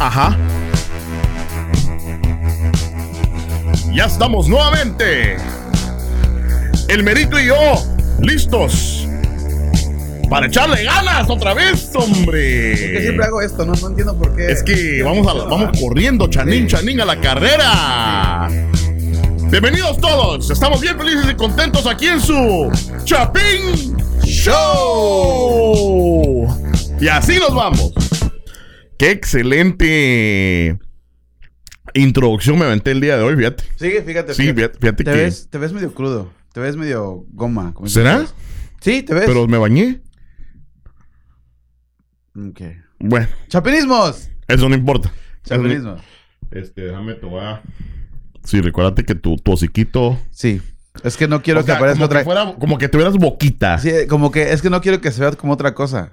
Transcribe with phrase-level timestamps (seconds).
[0.00, 0.36] Ajá.
[3.92, 5.36] Ya estamos nuevamente.
[6.88, 7.84] El Merito y yo,
[8.20, 9.06] listos.
[10.30, 12.74] Para echarle ganas otra vez, hombre.
[12.74, 14.50] Que siempre hago esto, no, no entiendo por qué.
[14.50, 18.48] Es que vamos, a, vamos corriendo, chanín, chanín, a la carrera.
[19.50, 20.48] Bienvenidos todos.
[20.50, 22.72] Estamos bien felices y contentos aquí en su
[23.04, 24.56] Chapín Show.
[26.98, 27.92] Y así nos vamos.
[29.00, 30.78] Qué excelente
[31.94, 33.64] introducción me aventé el día de hoy, fíjate.
[33.76, 34.34] Sigue, fíjate.
[34.34, 36.30] Sí, fíjate, fíjate te que- Ves, te ves medio crudo.
[36.52, 37.72] Te ves medio goma.
[37.72, 38.26] como ¿Será?
[38.82, 39.24] Sí, te ves.
[39.24, 40.02] Pero me bañé.
[42.36, 42.60] Ok.
[42.98, 44.28] Bueno, Chapinismos.
[44.46, 45.10] eso no importa.
[45.44, 46.02] Chapinismos.
[46.50, 47.62] Este, déjame a-
[48.44, 50.18] Sí, recuérdate que tu, tu hociquito.
[50.30, 50.60] Sí.
[51.02, 52.18] Es que no quiero O sea, que aparezca como otra.
[52.20, 53.78] que fuera, como que tuvieras boquita.
[53.78, 56.12] Sí, como que es que no quiero que se vea como otra cosa.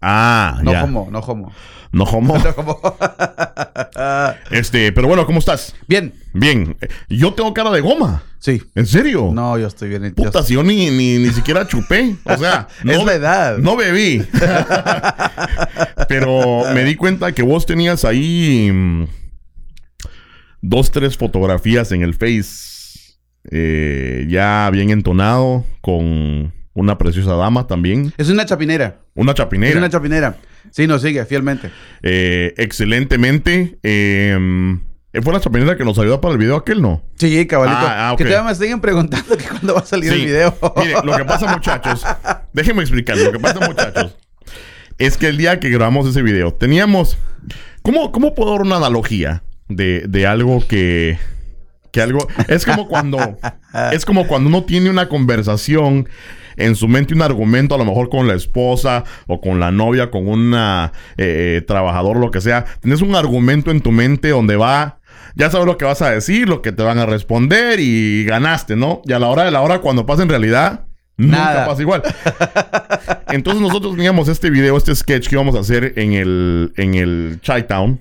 [0.00, 0.84] Ah, No ya.
[0.84, 1.52] homo, no homo.
[1.92, 2.34] No homo.
[2.44, 2.80] No.
[4.50, 5.74] Este, pero bueno, ¿cómo estás?
[5.88, 6.12] Bien.
[6.34, 6.76] Bien.
[7.08, 8.22] Yo tengo cara de goma.
[8.38, 8.62] Sí.
[8.74, 9.30] ¿En serio?
[9.32, 10.12] No, yo estoy bien.
[10.14, 12.16] Puta, si yo ni, ni, ni siquiera chupé.
[12.24, 13.58] O sea, Es no, la edad.
[13.58, 14.22] no bebí.
[16.08, 19.04] Pero me di cuenta que vos tenías ahí mm,
[20.62, 23.16] dos, tres fotografías en el Face.
[23.50, 28.12] eh, ya bien entonado, con una preciosa dama también.
[28.16, 28.98] Es una chapinera.
[29.14, 29.78] Una Es chapinera.
[29.78, 30.36] una chapinera.
[30.70, 31.70] Sí, nos sigue fielmente.
[32.02, 33.78] Eh, excelentemente.
[33.82, 34.78] eh,
[35.22, 37.02] fue la chapinera que nos ayudó para el video aquel, ¿no?
[37.14, 37.78] Sí, cabalito.
[37.80, 38.14] Ah, ah.
[38.18, 40.54] Que todavía me siguen preguntando que cuándo va a salir el video.
[40.76, 42.04] Mire, lo que pasa, muchachos,
[42.52, 43.16] déjenme explicar.
[43.16, 44.14] Lo que pasa, muchachos,
[44.98, 47.16] es que el día que grabamos ese video, teníamos.
[47.80, 51.18] ¿Cómo, cómo puedo dar una analogía de, de algo que.
[51.92, 52.28] Que algo.
[52.48, 53.38] Es como cuando.
[53.92, 56.08] es como cuando uno tiene una conversación.
[56.56, 60.10] En su mente un argumento, a lo mejor con la esposa o con la novia,
[60.10, 62.64] con una eh, trabajador, lo que sea.
[62.80, 64.98] Tienes un argumento en tu mente donde va
[65.36, 68.74] ya sabes lo que vas a decir, lo que te van a responder y ganaste,
[68.74, 69.02] ¿no?
[69.04, 70.86] Y a la hora de la hora, cuando pasa en realidad,
[71.18, 71.66] nunca Nada.
[71.66, 72.02] pasa igual.
[73.28, 77.38] Entonces nosotros teníamos este video, este sketch que íbamos a hacer en el, en el
[77.42, 78.00] Chai Town.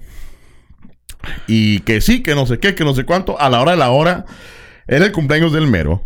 [1.46, 3.40] Y que sí, que no sé qué, que no sé cuánto.
[3.40, 4.26] A la hora de la hora,
[4.88, 6.04] era el cumpleaños del mero.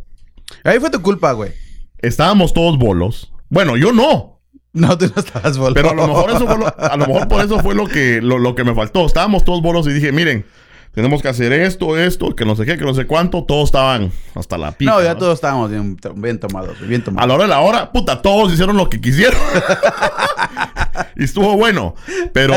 [0.64, 1.52] Ahí fue tu culpa, güey.
[2.00, 3.32] Estábamos todos bolos.
[3.50, 4.40] Bueno, yo no.
[4.72, 5.74] No, tú no estabas volando.
[5.76, 8.22] Pero a lo mejor eso fue lo, a lo mejor por eso fue lo que,
[8.22, 9.06] lo, lo que me faltó.
[9.06, 10.46] Estábamos todos bolos y dije, miren,
[10.94, 13.44] tenemos que hacer esto, esto, que no sé qué, que no sé cuánto.
[13.44, 14.92] Todos estaban hasta la pica.
[14.92, 15.20] No, ya ¿no?
[15.20, 17.28] todos estábamos bien, bien tomados, bien A tomados.
[17.28, 19.40] la hora de la hora, puta, todos hicieron lo que quisieron.
[21.16, 21.96] y estuvo bueno.
[22.34, 22.56] Pero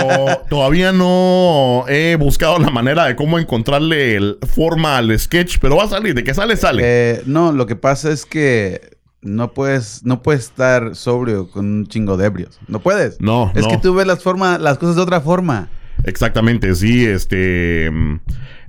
[0.51, 5.59] todavía no he buscado la manera de cómo encontrarle el- forma al sketch.
[5.61, 6.15] Pero va a salir.
[6.15, 6.83] De que sale, sale.
[6.85, 8.92] Eh, no, lo que pasa es que
[9.23, 12.59] no puedes, no puedes estar sobrio con un chingo de ebrios.
[12.69, 13.21] No puedes.
[13.21, 13.69] No, Es no.
[13.69, 15.69] que tú ves las formas, las cosas de otra forma.
[16.05, 18.21] Exactamente, sí, este mm,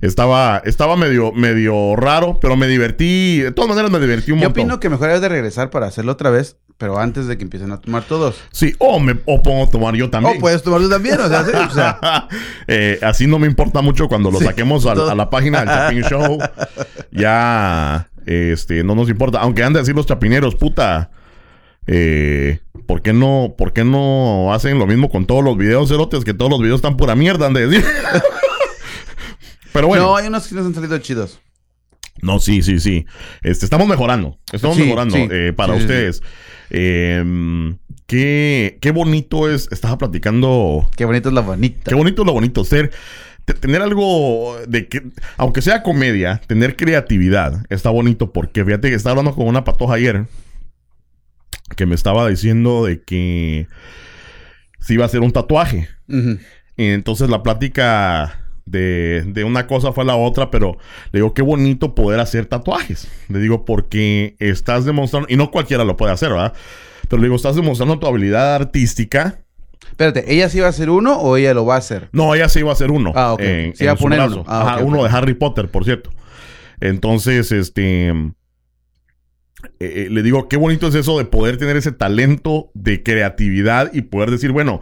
[0.02, 4.44] estaba, estaba medio, medio raro, pero me divertí, de todas maneras me divertí un Yo
[4.44, 4.62] montón.
[4.62, 7.72] opino que mejor es de regresar para hacerlo otra vez, pero antes de que empiecen
[7.72, 8.36] a tomar todos.
[8.52, 10.36] Sí, o me o pongo a tomar yo también.
[10.36, 12.28] O puedes tomar tú también, o sea, sí, o sea,
[12.68, 16.38] Eh, así no me importa mucho cuando lo Sí, saquemos a, la página del Show.
[17.10, 19.38] Ya, este, no nos importa.
[19.40, 21.10] Aunque han de decir los chapineros, puta.
[21.86, 26.24] Eh, ¿por qué no, por qué no hacen lo mismo con todos los videos cerotes?
[26.24, 27.84] Que todos los videos están pura mierda, han de decir.
[29.72, 30.04] Pero bueno.
[30.04, 31.40] no, hay unos que nos han salido chidos.
[32.22, 33.06] No, sí, sí, sí.
[33.42, 34.38] Este, estamos mejorando.
[34.52, 35.28] Estamos Sí, mejorando sí.
[35.30, 36.22] eh, para Sí, ustedes.
[36.70, 37.74] Eh,
[38.06, 39.68] qué, qué bonito es.
[39.72, 40.88] Estaba platicando.
[40.96, 41.82] Qué bonito es la bonita.
[41.90, 42.92] Qué bonito es lo bonito ser.
[43.44, 45.02] Te- tener algo de que,
[45.36, 49.94] aunque sea comedia, tener creatividad está bonito porque fíjate que estaba hablando con una patoja
[49.94, 50.26] ayer
[51.76, 53.66] que me estaba diciendo de que
[54.80, 55.88] se iba a hacer un tatuaje.
[56.76, 60.76] Y entonces la plática de, de una cosa fue a la otra, pero
[61.12, 63.08] le digo, qué bonito poder hacer tatuajes.
[63.28, 66.52] Le digo, porque estás demostrando, y no cualquiera lo puede hacer, ¿verdad?
[67.08, 69.43] Pero le digo, estás demostrando tu habilidad artística.
[69.90, 72.08] Espérate, ¿ella sí va a hacer uno o ella lo va a hacer?
[72.12, 73.12] No, ella se iba a hacer uno.
[73.14, 73.40] Ah, ok.
[73.40, 74.20] en- Se iba en a poner.
[74.46, 76.10] Ah, Ajá, uno de Harry Potter, por cierto.
[76.80, 78.08] Entonces, este...
[78.08, 78.32] eh,
[79.80, 84.02] eh, le digo, qué bonito es eso de poder tener ese talento de creatividad y
[84.02, 84.80] poder decir, bueno,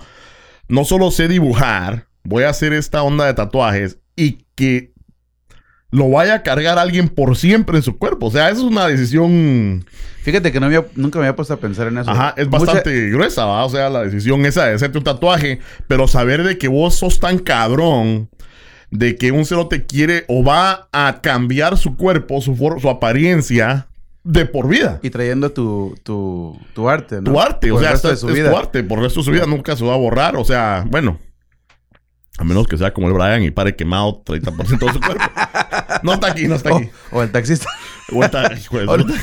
[0.69, 4.92] no solo sé dibujar, voy a hacer esta onda de tatuajes y que
[5.93, 8.27] lo vaya a cargar alguien por siempre en su cuerpo.
[8.27, 9.85] O sea, eso es una decisión,
[10.23, 12.11] Fíjate que no había- nunca me había puesto a pensar en eso.
[12.11, 13.65] ajá, es Mucha- bastante gruesa, ¿va?
[13.65, 17.21] O sea, la decisión esa de hacerte un tatuaje, pero saber de que vos sos
[17.21, 18.29] tan cabrón,
[18.91, 22.89] de que un cero te quiere o va a cambiar su cuerpo, su, for- su
[22.89, 23.87] apariencia
[24.25, 25.01] de por vida.
[25.03, 27.33] Y trayendo tu, tu, tu arte, ¿no?
[27.33, 28.51] tu arte, o Por sea, es vida.
[28.51, 30.85] tu arte, por el resto de su vida nunca se va a borrar, o sea,
[30.89, 31.19] bueno.
[32.43, 35.23] A menos que sea como el Brian y pare quemado 30% de su cuerpo.
[36.03, 36.91] No está aquí, no está aquí.
[37.13, 37.69] O, o el taxista.
[38.13, 39.15] O de O- puta.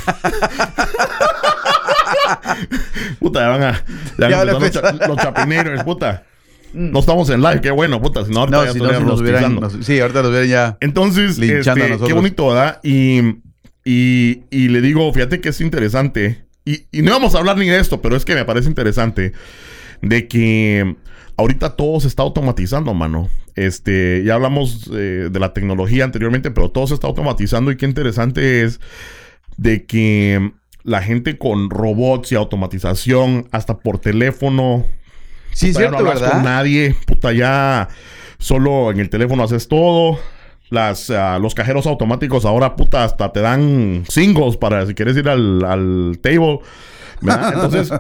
[3.19, 3.83] Puta, ya van a.
[4.17, 6.23] Ya Ya van los, cha- los chapineros, puta.
[6.71, 8.23] No estamos en live, qué bueno, puta.
[8.23, 9.41] Si no, ahorita No, ya si no, si estaríamos nos hubieran...
[9.41, 9.61] pisando.
[9.77, 10.77] nos- sí, ahorita nos hubieran ya...
[10.79, 12.79] Entonces, Linchando este, a qué bonito, ¿verdad?
[12.83, 13.19] Y,
[13.83, 16.45] y, y le digo, fíjate que es interesante.
[16.63, 19.33] Y, y no vamos a hablar ni de esto, pero es que me parece interesante
[20.01, 20.95] de que
[21.39, 23.29] ahorita todo se está automatizando, mano.
[23.55, 27.85] Este, ya hablamos eh, de la tecnología anteriormente, pero todo se está automatizando y qué
[27.85, 28.79] interesante es
[29.57, 30.51] de que
[30.83, 34.85] la gente con robots y automatización, hasta por teléfono,
[35.51, 36.35] Sí, Puta, ya cierto, no hablas ¿verdad?
[36.35, 37.89] con nadie, puta, ya
[38.37, 40.19] solo en el teléfono haces todo.
[40.69, 45.27] Las, ah, los cajeros automáticos ahora, puta, hasta te dan singles para si quieres ir
[45.27, 46.59] al, al table.
[47.21, 47.53] ¿verdad?
[47.55, 47.91] Entonces,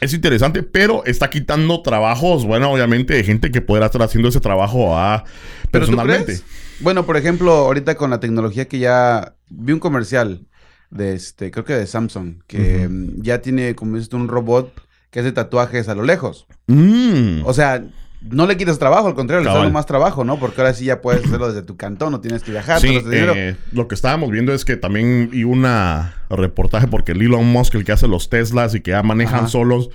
[0.00, 4.40] es interesante, pero está quitando trabajos, bueno, obviamente, de gente que pudiera estar haciendo ese
[4.40, 5.24] trabajo ah,
[5.70, 6.40] ¿Pero tú personalmente.
[6.80, 9.34] Bueno, por ejemplo, ahorita con la tecnología que ya...
[9.48, 10.46] Vi un comercial
[10.90, 11.50] de este...
[11.50, 12.42] Creo que de Samsung.
[12.46, 14.72] Que mm, ya tiene, como dices tú, un robot
[15.10, 16.46] que hace tatuajes a lo lejos.
[16.66, 17.42] Mm.
[17.44, 17.84] O sea...
[18.22, 19.62] No le quitas trabajo, al contrario, le Cabal.
[19.62, 20.38] dando más trabajo, ¿no?
[20.38, 22.80] Porque ahora sí ya puedes hacerlo desde tu cantón, no tienes que viajar.
[22.80, 27.46] Sí, eh, lo que estábamos viendo es que también vi una reportaje porque el Elon
[27.46, 29.48] Musk, el que hace los Teslas y que ya manejan Ajá.
[29.48, 29.90] solos,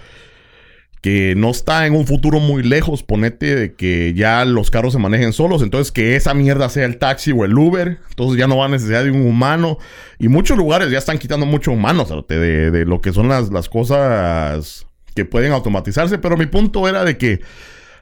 [1.01, 4.99] que no está en un futuro muy lejos, ponete de que ya los carros se
[4.99, 8.57] manejen solos, entonces que esa mierda sea el taxi o el Uber, entonces ya no
[8.57, 9.79] va a necesidad de un humano
[10.19, 13.67] y muchos lugares ya están quitando mucho humanos de, de lo que son las, las
[13.67, 14.85] cosas
[15.15, 17.41] que pueden automatizarse, pero mi punto era de que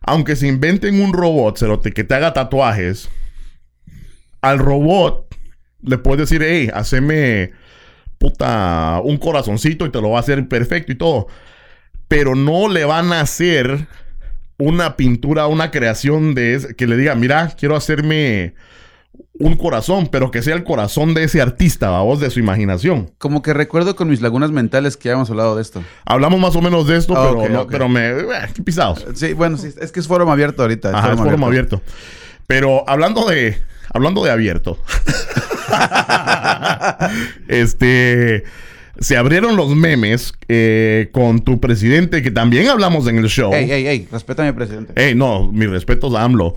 [0.09, 3.09] aunque se inventen un robot, cerote, que te haga tatuajes,
[4.41, 5.27] al robot
[5.83, 7.51] le puedes decir, hey, haceme
[8.17, 11.27] puta un corazoncito y te lo va a hacer perfecto y todo.
[12.07, 13.87] Pero no le van a hacer
[14.57, 18.55] una pintura, una creación de que le diga, mira, quiero hacerme
[19.39, 23.09] un corazón, pero que sea el corazón de ese artista, vos, de su imaginación.
[23.17, 25.81] Como que recuerdo con mis lagunas mentales que ya hemos hablado de esto.
[26.05, 28.09] Hablamos más o menos de esto, Ah, pero, no- pero me...
[28.09, 29.05] eh, qué pisados.
[29.15, 30.89] Sí, bueno, sí, es que es foro abierto ahorita.
[30.97, 31.81] Ajá, es foro abierto.
[32.47, 33.57] Pero hablando de.
[33.93, 34.77] Hablando de abierto.
[37.47, 38.43] este.
[38.99, 43.53] Se abrieron los memes eh, con tu presidente, que también hablamos en el show.
[43.53, 44.91] Ey, ey, ey, respeta a mi presidente.
[45.01, 46.53] Ey, no, mis respetos a AMLO.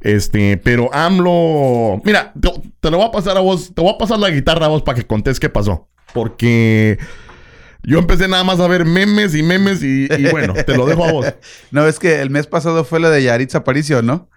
[0.00, 2.00] Este, pero AMLO.
[2.04, 2.50] Mira, te,
[2.80, 3.72] te lo voy a pasar a vos.
[3.74, 5.88] Te voy a pasar la guitarra a vos para que contés qué pasó.
[6.14, 6.98] Porque
[7.82, 11.04] yo empecé nada más a ver memes y memes y, y bueno, te lo dejo
[11.04, 11.26] a vos.
[11.70, 14.28] No, es que el mes pasado fue lo de Yaritza Aparicio, ¿no?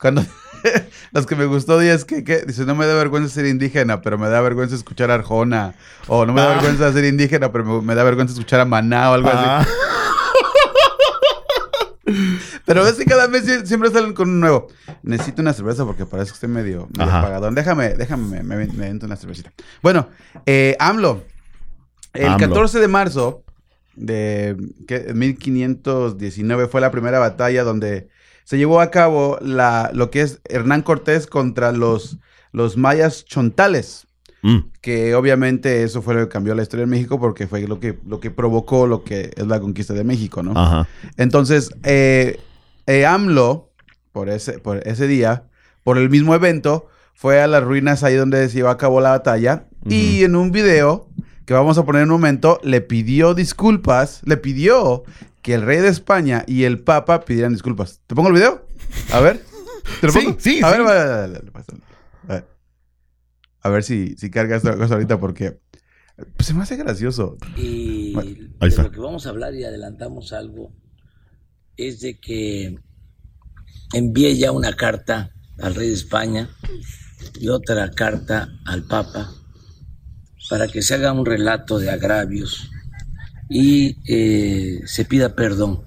[0.00, 0.24] Cuando
[1.12, 4.18] los que me gustó días que, que dice, no me da vergüenza ser indígena, pero
[4.18, 5.74] me da vergüenza escuchar a Arjona.
[6.08, 6.54] O no me da Ah.
[6.54, 9.70] vergüenza ser indígena, pero me, me da vergüenza escuchar a Maná o algo Ah, así.
[12.72, 14.68] Pero ves que cada mes sie- siempre salen con un nuevo.
[15.02, 17.54] Necesito una cerveza porque parece que estoy medio, medio apagadón.
[17.56, 19.52] Déjame, déjame, me, me, una cervecita.
[19.82, 20.08] Bueno,
[20.46, 21.24] eh, AMLO.
[22.12, 22.48] El AMLO.
[22.48, 23.42] 14 de marzo
[23.96, 24.56] de
[24.86, 25.12] ¿qué?
[25.14, 28.08] 1519 fue la primera batalla donde
[28.44, 32.18] se llevó a cabo la, lo que es Hernán Cortés contra los,
[32.52, 34.06] los mayas chontales.
[34.42, 37.78] mm, Que obviamente eso fue lo que cambió la historia de México porque fue lo
[37.80, 40.52] que, lo que provocó lo que es la conquista de México, ¿no?
[40.56, 40.88] Ajá.
[41.16, 42.38] Entonces, eh,
[42.90, 43.72] eh, AMLO,
[44.12, 45.44] por ese, por ese día,
[45.84, 49.10] por el mismo evento, fue a las ruinas ahí donde se llevó a cabo la
[49.10, 49.66] batalla.
[49.88, 51.08] Y en un video
[51.46, 55.04] que vamos a poner en un momento, le pidió disculpas, le pidió
[55.42, 58.00] que el rey de España y el papa pidieran disculpas.
[58.06, 58.66] ¿Te pongo el video?
[59.12, 59.40] A ver.
[60.00, 60.36] ¿Te lo pongo?
[60.38, 60.76] sí, A sí.
[60.78, 61.38] ver, vale.
[62.28, 62.44] A ver.
[63.62, 65.58] A ver si, si carga esta cosa ahorita porque
[66.36, 67.36] pues, se me hace gracioso.
[67.56, 68.30] Y Bueno,
[68.60, 70.72] de lo que vamos a hablar y adelantamos algo
[71.88, 72.78] es de que
[73.92, 76.50] envié ya una carta al rey de España
[77.38, 79.32] y otra carta al Papa
[80.48, 82.70] para que se haga un relato de agravios
[83.48, 85.82] y eh, se pida perdón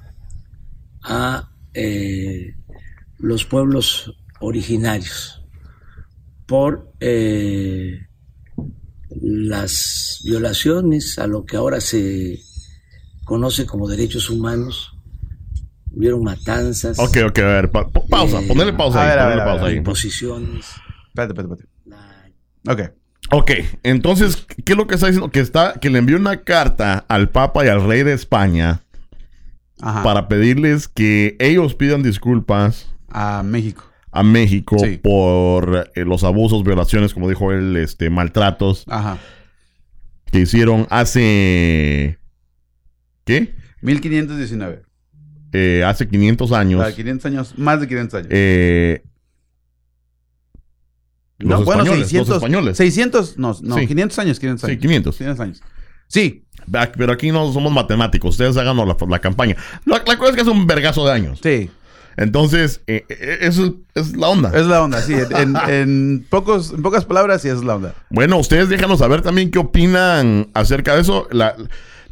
[1.02, 2.56] a eh,
[3.18, 5.42] los pueblos originarios
[6.46, 8.08] por eh,
[9.22, 12.42] las violaciones a lo que ahora se
[13.24, 14.93] conoce como derechos humanos.
[15.96, 16.98] Hubieron matanzas.
[17.00, 19.40] Ok, ok, a ver, pa- pa- pausa, Eh, ponerle pausa a ahí, ver, a ver,
[19.42, 19.76] a pausa ahí.
[19.78, 20.66] imposiciones.
[21.10, 21.98] Espérate, espérate, la-
[22.64, 22.92] espérate.
[22.92, 22.98] Ok.
[23.32, 23.52] Ok,
[23.84, 25.32] entonces, ¿qué es lo que está diciendo?
[25.32, 28.82] Que está, que le envió una carta al Papa y al Rey de España
[29.82, 30.04] Ajá.
[30.04, 33.86] para pedirles que ellos pidan disculpas A México.
[34.12, 34.98] a México Sí.
[35.02, 39.18] por eh, los abusos, violaciones, como dijo él, este, maltratos Ajá.
[40.32, 42.20] que hicieron hace
[43.26, 43.56] ¿qué?
[43.82, 44.84] 1519.
[45.54, 46.82] Eh, hace 500 años.
[46.86, 48.28] Ah, 500 años, más de 500 años.
[48.32, 49.04] eh,
[51.40, 52.28] no, los bueno, españoles, 600.
[52.30, 52.78] los españoles.
[52.78, 53.88] 600, no, no, Sí.
[53.88, 54.82] 500 años, 500 Sí, años.
[54.82, 55.18] 500.
[55.18, 55.62] 500 años.
[56.08, 56.46] Sí,
[56.98, 58.32] Pero aquí no somos matemáticos.
[58.32, 59.58] Ustedes hagan la, la campaña.
[59.86, 61.40] La, la cosa es que es un vergazo de años.
[61.44, 61.70] sí.
[62.16, 64.52] Entonces, eh, eh, eso es la onda.
[64.54, 65.16] Es la onda, sí.
[65.36, 67.96] En, en pocos, en pocas palabras, sí es la onda.
[68.12, 71.28] Bueno, ustedes déjanos saber también qué opinan acerca de eso.
[71.32, 71.56] La-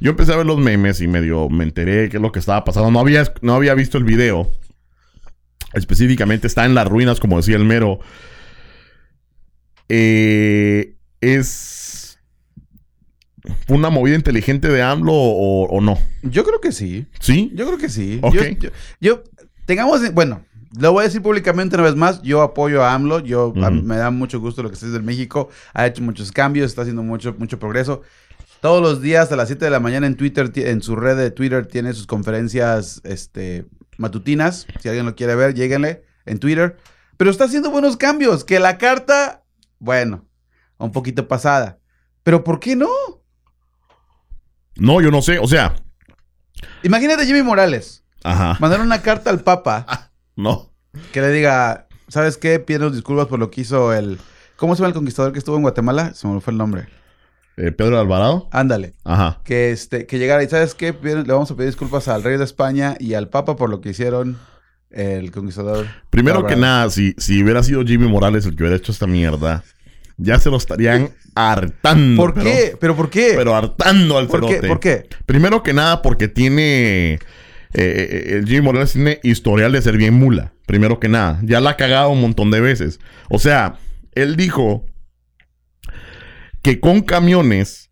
[0.01, 2.63] yo empecé a ver los memes y medio me enteré qué es lo que estaba
[2.65, 2.91] pasando.
[2.91, 4.51] No había, no había visto el video.
[5.73, 7.99] Específicamente está en las ruinas, como decía el mero.
[9.89, 12.19] Eh, es
[13.67, 15.97] una movida inteligente de AMLO o, o no.
[16.23, 17.07] Yo creo que sí.
[17.19, 17.51] ¿Sí?
[17.55, 18.19] Yo creo que sí.
[18.21, 18.33] Ok.
[18.35, 19.23] Yo, yo- yo-
[19.65, 20.43] tengamos, bueno,
[20.79, 22.21] lo voy a decir públicamente una vez más.
[22.21, 23.19] Yo apoyo a AMLO.
[23.19, 25.49] Yo a- me da mucho gusto lo que está haciendo en México.
[25.73, 28.01] Ha hecho muchos cambios, está haciendo mucho, mucho progreso.
[28.61, 31.31] Todos los días a las 7 de la mañana en Twitter, en su red de
[31.31, 33.65] Twitter, tiene sus conferencias este,
[33.97, 34.67] matutinas.
[34.79, 36.77] Si alguien lo quiere ver, lléguenle en Twitter.
[37.17, 38.43] Pero está haciendo buenos cambios.
[38.43, 39.43] Que la carta,
[39.79, 40.25] bueno,
[40.77, 41.79] un poquito pasada.
[42.23, 42.89] Pero ¿por qué no?
[44.75, 45.39] No, yo no sé.
[45.39, 45.75] O sea,
[46.83, 48.03] Imagínate a Jimmy Morales.
[48.23, 48.57] ajá.
[48.59, 49.85] Mandar una carta al Papa.
[50.37, 50.71] No.
[51.11, 52.57] que le diga, ¿sabes qué?
[52.59, 54.17] Pido disculpas por lo que hizo el...
[54.55, 56.13] ¿Cómo se llama el conquistador que estuvo en Guatemala?
[56.13, 56.87] Se me fue el nombre.
[57.57, 58.47] Eh, Pedro Alvarado.
[58.51, 58.93] Ándale.
[59.03, 59.41] Ajá.
[59.43, 60.95] Que, este, que llegara y ¿sabes qué?
[61.03, 63.89] Le vamos a pedir disculpas al rey de España y al Papa por lo que
[63.89, 64.37] hicieron
[64.89, 65.87] el conquistador.
[66.09, 69.63] Primero que nada, si, si hubiera sido Jimmy Morales el que hubiera hecho esta mierda,
[70.17, 72.21] ya se lo estarían hartando.
[72.21, 72.77] ¿Por pero- qué?
[72.79, 73.33] ¿Pero por qué?
[73.35, 74.67] Pero hartando al ¿Por qué?
[74.67, 75.07] ¿Por qué?
[75.25, 77.13] Primero que nada, porque tiene.
[77.13, 77.19] eh,
[77.73, 80.53] eh, el Jimmy Morales tiene historial de ser bien mula.
[80.65, 81.39] Primero que nada.
[81.43, 82.99] Ya la ha cagado un montón de veces.
[83.29, 83.75] O sea,
[84.13, 84.85] él dijo
[86.61, 87.89] que con camiones.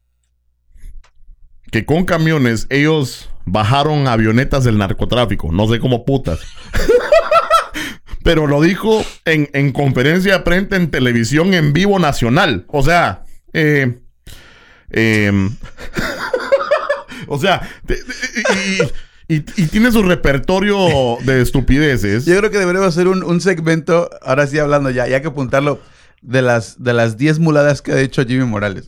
[1.72, 5.52] Que con camiones ellos bajaron avionetas del narcotráfico.
[5.52, 6.40] No sé cómo putas.
[8.24, 12.66] Pero lo dijo en, en conferencia de prensa en televisión en vivo nacional.
[12.68, 13.24] O sea,
[13.54, 14.00] eh,
[14.90, 15.56] em,
[17.28, 17.68] o sea,
[19.30, 22.26] y tiene su repertorio de estupideces.
[22.26, 25.80] Yo creo que deberíamos hacer un, un segmento, ahora sí hablando ya, ya que apuntarlo,
[26.22, 28.86] de las, de las 10 muladas que ha hecho Jimmy Morales.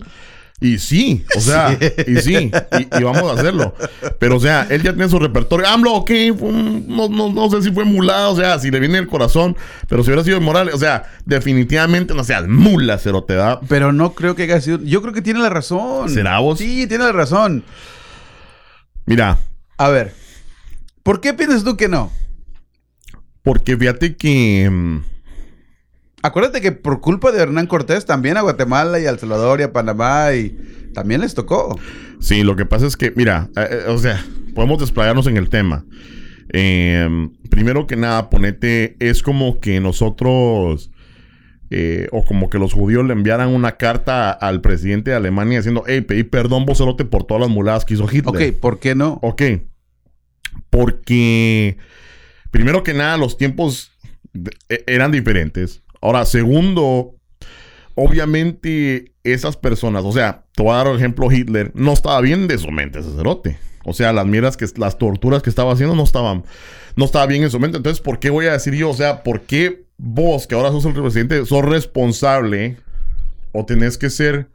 [0.63, 1.87] Y sí, o sea, Sí.
[2.07, 3.73] y sí, y, y vamos a hacerlo.
[4.19, 5.67] Pero, o sea, él ya tiene su repertorio.
[5.67, 8.79] AMLO, ok, fue un- no, no, no sé si fue mulada, o sea, si le
[8.79, 9.57] viene el corazón,
[9.89, 13.59] pero si hubiera sido Morales, o sea, definitivamente no seas mula, cero te da.
[13.67, 14.77] Pero no creo que haya sido...
[14.83, 16.09] Yo creo que tiene la razón.
[16.09, 16.59] ¿Será vos?
[16.59, 17.63] Sí, tiene la razón.
[19.07, 19.39] Mira,
[19.77, 20.13] A ver,
[21.01, 22.11] ¿por qué piensas tú que no?
[23.43, 25.01] porque fíjate que.
[26.23, 29.63] Acuérdate que por culpa de Hernán Cortés también a Guatemala y a El Salvador y
[29.63, 30.55] a Panamá y
[30.93, 31.79] también les tocó.
[32.19, 34.23] Sí, lo que pasa es que, mira, eh, eh, o sea,
[34.53, 35.85] podemos desplayarnos en el tema.
[36.53, 40.91] Eh, primero que nada, ponete, es como que nosotros,
[41.69, 45.83] eh, o como que los judíos le enviaran una carta al presidente de Alemania diciendo,
[45.87, 48.51] hey, pedí perdón, vocerote, por todas las muladas que hizo Hitler.
[48.51, 49.17] Ok, ¿por qué no?
[49.23, 49.41] Ok.
[50.69, 51.77] Porque,
[52.51, 53.91] primero que nada, los tiempos
[54.69, 55.81] e- eran diferentes.
[56.01, 57.15] Ahora, segundo,
[57.95, 62.47] obviamente esas personas, o sea, te voy a dar un ejemplo, Hitler no estaba bien
[62.47, 63.57] de su mente, ese cerote.
[63.83, 66.43] O sea, las mierdas que, las torturas que estaba haciendo no estaban,
[66.95, 67.77] no estaba bien en su mente.
[67.77, 68.89] Entonces, ¿por qué voy a decir yo?
[68.89, 72.77] O sea, ¿por qué vos, que ahora sos el presidente, sos responsable
[73.53, 74.49] o tenés que ser,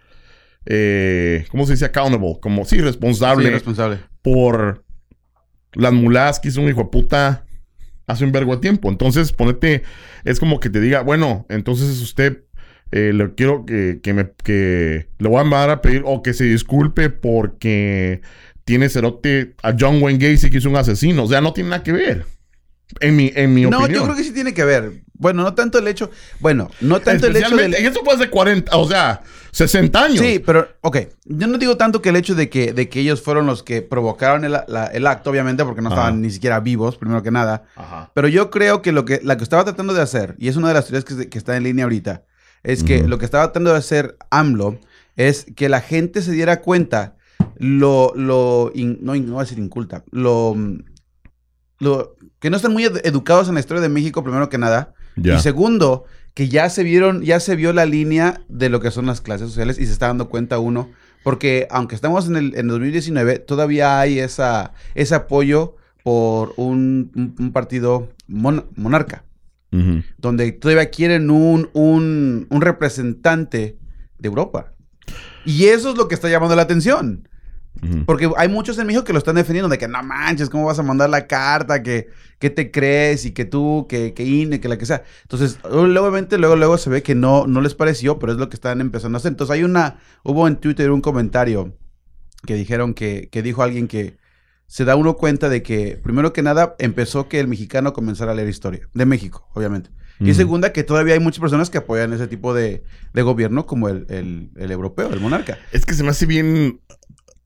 [0.64, 1.86] eh, ¿cómo se dice?
[1.86, 2.38] Accountable.
[2.40, 3.98] Como, sí, responsable Sí, responsable.
[4.22, 4.84] por
[5.72, 7.45] las muladas que hizo un hijo de puta
[8.06, 8.88] hace un vergo de tiempo.
[8.90, 9.82] Entonces, ponete,
[10.24, 12.44] es como que te diga, bueno, entonces usted
[12.92, 16.34] eh, le quiero que, que me que le voy a mandar a pedir o que
[16.34, 18.20] se disculpe porque
[18.64, 21.24] tiene cerote a John Wayne Gacy que es un asesino.
[21.24, 22.24] O sea, no tiene nada que ver.
[23.00, 23.92] En mi, en mi No, opinión.
[23.94, 25.02] yo creo que sí tiene que ver.
[25.18, 26.10] Bueno, no tanto el hecho.
[26.40, 27.72] Bueno, no tanto el hecho del.
[27.72, 30.18] Y eso fue hace 40, o sea, 60 años.
[30.18, 30.98] Sí, pero, ok.
[31.24, 33.80] Yo no digo tanto que el hecho de que, de que ellos fueron los que
[33.82, 35.96] provocaron el, la- el acto, obviamente, porque no Ajá.
[35.96, 37.64] estaban ni siquiera vivos, primero que nada.
[37.76, 38.10] Ajá.
[38.14, 40.68] Pero yo creo que lo que, la que estaba tratando de hacer, y es una
[40.68, 42.24] de las teorías que, está en línea ahorita,
[42.62, 44.78] es que lo que estaba tratando de hacer AMLO
[45.16, 47.16] es que la gente se diera cuenta
[47.58, 50.54] lo, lo, in- no, no voy a decir inculta, lo,
[51.78, 54.94] lo, que no están muy ed- educados en la historia de México, primero que nada.
[55.38, 56.04] Y segundo,
[56.34, 59.48] que ya se vieron, ya se vio la línea de lo que son las clases
[59.48, 60.90] sociales y se está dando cuenta uno,
[61.24, 67.34] porque aunque estamos en el en 2019, todavía hay esa, ese apoyo por un, un-
[67.38, 69.24] un partido mon- monarca,
[70.18, 73.76] donde todavía quieren un, un, un representante
[74.18, 74.72] de Europa.
[75.44, 77.28] Y eso es lo que está llamando la atención.
[78.06, 80.78] Porque hay muchos en México que lo están defendiendo de que no manches, ¿cómo vas
[80.78, 81.82] a mandar la carta?
[81.82, 85.02] Que, que te crees y que tú, que, que INE, que la que sea.
[85.22, 88.56] Entonces, obviamente, luego, luego se ve que no, no les pareció, pero es lo que
[88.56, 89.30] están empezando a hacer.
[89.32, 91.76] Entonces, hay una, hubo en Twitter un comentario
[92.46, 94.16] que dijeron que, que dijo alguien que
[94.66, 98.34] se da uno cuenta de que, primero que nada, empezó que el mexicano comenzara a
[98.34, 99.90] leer historia, de México, obviamente.
[100.18, 103.90] Y segunda, que todavía hay muchas personas que apoyan ese tipo de, de gobierno como
[103.90, 105.58] el, el- el europeo, el monarca.
[105.72, 106.80] Es que se me hace bien.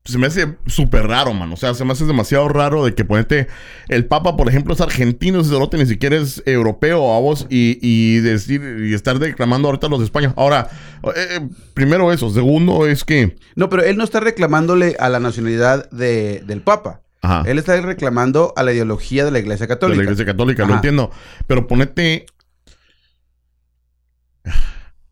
[0.03, 1.53] Se me hace súper raro, man.
[1.53, 3.47] O sea, se me hace demasiado raro de que ponete.
[3.87, 7.45] El Papa, por ejemplo, es argentino, ese ni siquiera es europeo a vos.
[7.51, 10.33] Y, y decir y estar declamando ahorita los de España.
[10.37, 10.69] Ahora,
[11.03, 12.31] eh, eh, primero eso.
[12.31, 13.37] Segundo es que.
[13.55, 17.01] No, pero él no está reclamándole a la nacionalidad de- del Papa.
[17.21, 17.43] Ajá.
[17.47, 19.67] Él está reclamando a la ideología de la Iglesia Ah.
[19.67, 19.97] de Católica.
[19.97, 21.11] la Iglesia Católica, lo entiendo.
[21.45, 22.25] Pero ponete.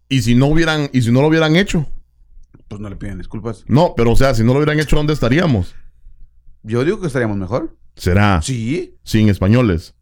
[0.09, 1.85] Y si no hubieran, y si no lo hubieran hecho.
[2.67, 3.63] Pues no le piden disculpas.
[3.67, 5.75] No, pero o sea, si no lo hubieran hecho, ¿dónde estaríamos?
[6.63, 7.75] Yo digo que estaríamos mejor.
[7.95, 9.95] Será Sí, sin españoles.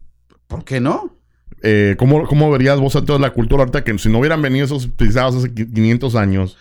[0.48, 1.14] ¿por qué no?
[1.62, 4.88] Eh, ¿cómo, ¿Cómo verías vos entonces la cultura ahorita que si no hubieran venido esos
[4.88, 6.58] pisados hace qui- 500 años?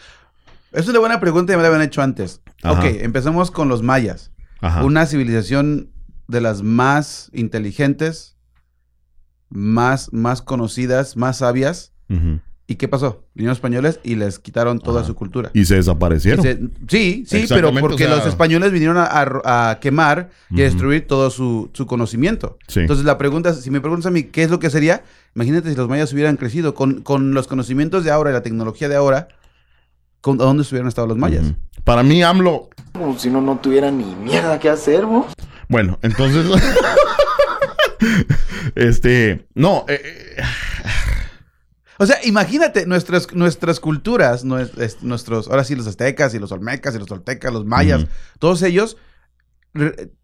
[0.73, 2.40] Es una buena pregunta y me la habían hecho antes.
[2.62, 2.81] Ajá.
[2.81, 4.33] Ok, empezamos con los mayas.
[4.61, 4.85] Ajá.
[4.85, 5.90] Una civilización
[6.28, 8.37] de las más inteligentes,
[9.49, 11.93] más, más conocidas, más sabias.
[12.09, 12.40] Ujú.
[12.68, 13.23] ¿Y qué pasó?
[13.35, 15.06] Vinieron españoles y les quitaron toda Ajá.
[15.06, 15.50] su cultura.
[15.54, 16.42] Y se desaparecieron.
[16.42, 16.58] Se-
[16.88, 20.62] sí, sí, pero porque o sea- los españoles vinieron a, a- a quemar y Ujú.
[20.62, 22.58] a destruir todo su, su conocimiento.
[22.66, 22.80] Sí.
[22.80, 25.04] Entonces la pregunta, es, si me preguntas a mí qué es lo que sería,
[25.37, 28.88] imagínate si los mayas hubieran crecido con, con los conocimientos de ahora y la tecnología
[28.88, 29.28] de ahora,
[30.20, 31.44] ¿con, ¿a dónde hubieran estado los mayas?
[31.44, 31.54] Ujú.
[31.85, 32.68] Para mí, AMLO.
[32.94, 35.26] Como si no, no tuviera ni mierda que hacer, vos.
[35.68, 36.44] Bueno, entonces.
[38.75, 39.46] este.
[39.54, 40.42] No, eh, eh,
[41.98, 46.52] O sea, imagínate nuestras, nuestras culturas, nues- es- nuestros, ahora sí los aztecas y los
[46.52, 48.06] olmecas y los toltecas, los mayas,
[48.38, 48.96] todos ellos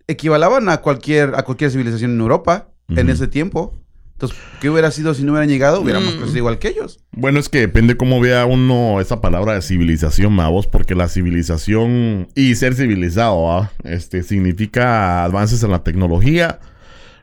[0.07, 3.75] equivalaban a cualquier, a cualquier civilización en Europa en ese tiempo.
[4.13, 5.81] Entonces, ¿qué hubiera sido si no hubieran llegado?
[5.81, 6.19] Hubiéramos Mm.
[6.19, 7.01] crecido igual que ellos.
[7.13, 12.29] Bueno, es que depende cómo vea uno esa palabra de civilización, vos, porque la civilización
[12.35, 16.61] y ser civilizado, este, significa avances en la tecnología.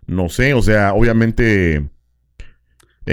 [0.08, 1.88] No sé, o sea, obviamente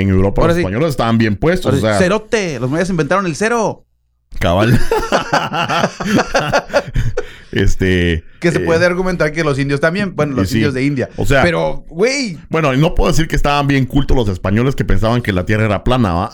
[0.00, 0.60] en Europa Ahora los sí.
[0.62, 3.84] españoles estaban bien puestos, Ahora o sí, sea, cerote, los mayas inventaron el cero.
[4.38, 4.78] cabal.
[7.52, 8.24] este.
[8.40, 10.56] Que se eh, puede argumentar que los indios también, bueno, los sí.
[10.56, 11.08] indios de India.
[11.16, 14.74] O sea- pero, güey, Bueno, y no puedo decir que estaban bien cultos los españoles
[14.76, 16.32] que pensaban que la Tierra era plana, ¿va?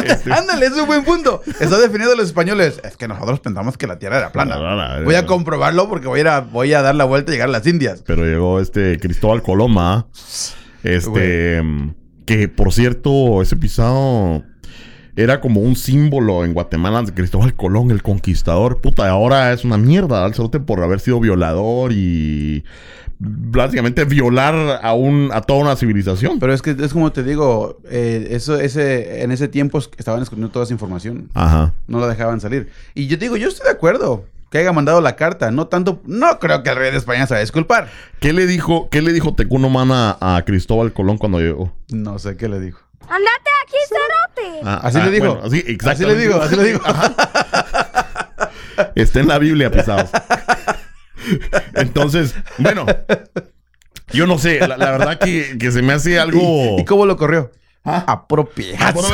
[0.05, 1.43] Este, ándale, es un buen punto.
[1.61, 2.81] Está definiendo a los españoles.
[2.83, 4.57] Es que nosotros pensamos que la tierra era plana.
[4.57, 7.35] Plana, Voy a comprobarlo porque voy a, ir a- voy a dar la vuelta y
[7.35, 8.03] llegar a las Indias.
[8.07, 10.07] Pero llegó este Cristóbal Colón, ¿ah?
[10.85, 11.63] Este.
[12.27, 14.45] Que por cierto, ese pisado
[15.17, 18.81] era como un símbolo en Guatemala de Cristóbal Colón, el conquistador.
[18.81, 22.65] Puta, ahora es una mierda, al cerote por haber sido violador y.
[23.21, 26.41] Básicamente violar a un a toda una civilización.
[26.41, 30.21] Pero es que es como te digo, eh, eso, ese, en ese tiempo es- estaban
[30.21, 31.29] escondiendo toda esa información.
[31.33, 31.73] Ajá.
[31.87, 32.69] No la dejaban salir.
[32.95, 35.51] Y yo digo, yo estoy de acuerdo que haya mandado la carta.
[35.51, 37.89] No tanto, no creo que el rey de España se vaya a disculpar.
[38.21, 41.77] ¿Qué le dijo, qué le dijo Tecuno Mana a Cristóbal Colón cuando llegó?
[41.89, 42.79] No sé qué le dijo.
[43.01, 44.61] ¡Andate aquí, cerote!
[44.63, 45.27] Ah, Así ah, le dijo.
[45.27, 46.81] bueno, así, Así le digo, así le digo.
[48.95, 50.11] Está en la Biblia, pisados.
[51.75, 52.87] Entonces, bueno,
[54.13, 56.77] yo no sé, la, la verdad que, que se me hace algo.
[56.79, 57.51] ¿Y, y cómo lo corrió?
[57.83, 58.05] Ah.
[58.07, 59.03] Apropiazo.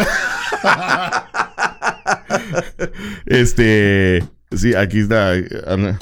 [3.24, 4.22] este,
[4.56, 5.32] sí, aquí está.
[5.66, 5.98] Ah, no,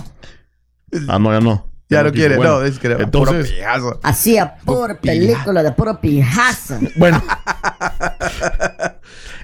[1.08, 1.68] Ah, no, ya no.
[1.90, 3.98] Ya no quiere, Bueno, no, es que entonces, apropiazo.
[4.02, 6.78] Hacía pura película de puro pijazo.
[6.96, 7.22] bueno,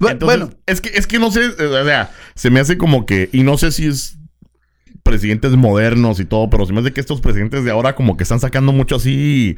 [0.00, 2.76] Bu- entonces, bueno, es que, es que no sé, eh, o sea, se me hace
[2.76, 4.18] como que, y no sé si es
[5.02, 8.22] presidentes modernos y todo, pero se me hace que estos presidentes de ahora como que
[8.24, 9.56] están sacando mucho así.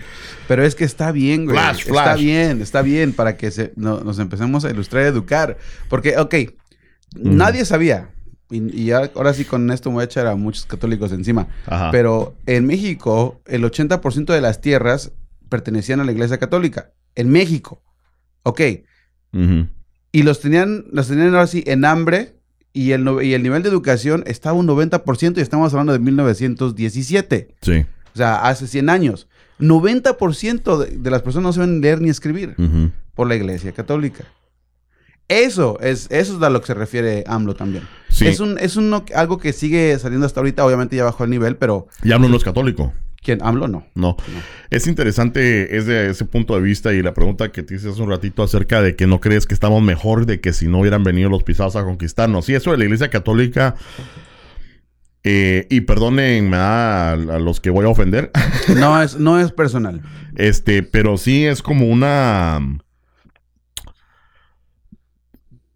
[0.48, 1.56] pero es que está bien, güey.
[1.56, 2.20] Flash, Está flash.
[2.20, 5.56] bien, está bien para que se, no- nos empecemos a ilustrar y educar.
[5.88, 6.34] Porque, ok,
[7.16, 8.10] nadie sabía.
[8.50, 11.48] Y, y ya- ahora sí con esto me voy a echar a muchos católicos encima.
[11.66, 11.90] Ajá.
[11.90, 15.12] Pero en México, el 80% de las tierras
[15.48, 16.92] pertenecían a la iglesia católica.
[17.14, 17.82] En México.
[18.42, 18.60] Ok.
[20.12, 22.34] Y los tenían, los tenían ahora sí en hambre.
[22.72, 27.54] Y el, y el nivel de educación estaba un 90% y estamos hablando de 1917.
[27.62, 27.86] Sí.
[28.14, 29.28] O sea, hace 100 años.
[29.58, 32.54] 90% de, de las personas no saben leer ni escribir
[33.14, 34.24] por la iglesia católica.
[35.28, 37.84] Eso es, eso es a lo que se refiere AMLO también.
[38.16, 38.26] Sí.
[38.26, 41.56] Es, un, es un, algo que sigue saliendo hasta ahorita, obviamente ya bajó el nivel,
[41.56, 42.92] pero Y AMLO no es católico.
[43.22, 43.42] ¿quién?
[43.42, 43.84] AMLO no.
[43.94, 44.16] No.
[44.70, 48.08] Es interesante ese, ese punto de vista y la pregunta que te hice hace un
[48.08, 51.28] ratito acerca de que no crees que estamos mejor de que si no hubieran venido
[51.28, 52.48] los pisados a conquistarnos.
[52.48, 53.74] Y eso de la iglesia católica
[55.28, 58.30] Eh, y perdonen a, a los que voy a ofender.
[58.76, 60.00] No es, no es personal.
[60.36, 62.60] Este, pero sí es como una.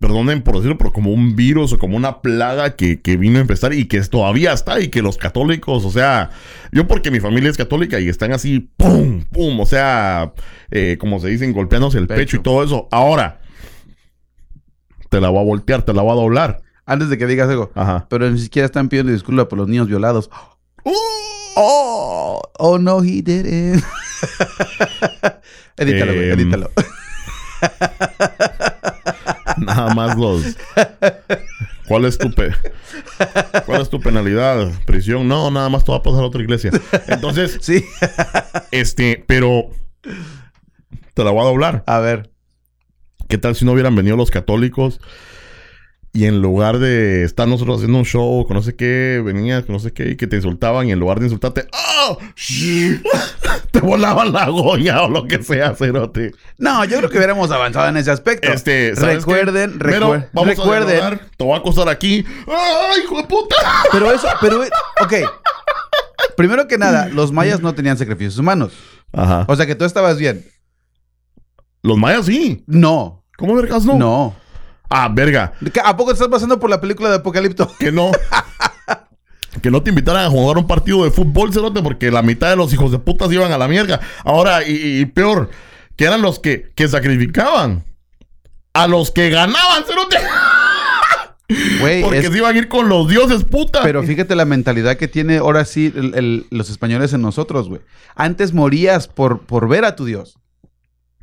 [0.00, 3.42] Perdonen por decirlo, pero como un virus o como una plaga que, que vino a
[3.42, 6.30] empezar y que todavía está y que los católicos, o sea,
[6.72, 10.32] yo porque mi familia es católica y están así, pum, pum, o sea,
[10.70, 12.18] eh, como se dicen, golpeándose el pecho.
[12.18, 12.36] Pecho.
[12.38, 12.88] y todo eso.
[12.90, 13.42] Ahora,
[15.10, 16.62] te la voy a voltear, te la voy a doblar.
[16.86, 17.70] Antes de que digas algo.
[17.74, 18.06] Ajá.
[18.08, 20.30] Pero ni siquiera están pidiendo disculpas por los niños violados.
[21.56, 23.84] Oh, oh no, he didn't.
[25.76, 26.70] edítalo, güey, Em, edítalo.
[29.60, 30.42] Nada más los.
[31.86, 32.52] ¿Cuál es tu pe-
[33.66, 34.70] ¿Cuál es tu penalidad?
[34.86, 35.26] Prisión.
[35.28, 36.70] No, nada más te va a pasar a otra iglesia.
[37.08, 37.84] Entonces, Sí,
[38.70, 39.70] este, pero
[41.14, 41.84] te la voy a doblar.
[41.86, 42.30] a ver.
[43.28, 45.00] ¿Qué tal si no hubieran venido los católicos?
[46.12, 49.74] Y en lugar de estar nosotros haciendo un show, con no sé qué, venías con
[49.74, 52.16] no sé qué, y que te insultaban, y en lugar de insultarte, ¡ah!
[53.70, 56.32] te volaban la goya o lo que sea, cerote.
[56.58, 58.52] No, yo creo que hubiéramos avanzado en ese aspecto.
[58.52, 59.78] Este, ¿sabes recuerden, qué?
[59.78, 61.02] Pero recuer- vamos recuerden.
[61.04, 62.24] a te voy a acosar aquí.
[62.48, 63.54] ¡Ay, hijo de puta!
[63.92, 64.62] Pero eso, pero,
[65.02, 65.12] ok.
[66.36, 68.72] Primero que nada, los mayas no tenían sacrificios humanos.
[69.12, 69.44] Ajá.
[69.48, 70.44] O sea que tú estabas bien.
[71.82, 72.64] Los mayas sí.
[72.66, 73.94] No, ¿Cómo vergas no?
[73.96, 74.34] no.
[74.90, 75.52] Ah, verga.
[75.72, 77.72] ¿Qué- ¿A poco te estás pasando por la película de Apocalipto?
[77.78, 78.10] Que no.
[79.62, 82.56] que no te invitaran a jugar un partido de fútbol, cerote, porque la mitad de
[82.56, 84.00] los hijos de putas iban a la mierda.
[84.24, 85.50] Ahora, y, peor,
[85.96, 87.84] que eran los que, que sacrificaban
[88.72, 90.16] a los que ganaban, cerote.
[92.02, 93.82] Porque es- se iban a ir con los dioses, puta.
[93.82, 97.80] pero fíjate la mentalidad que tiene ahora sí el- el- los españoles en nosotros, güey.
[98.14, 100.38] Antes morías por, por ver a tu Dios.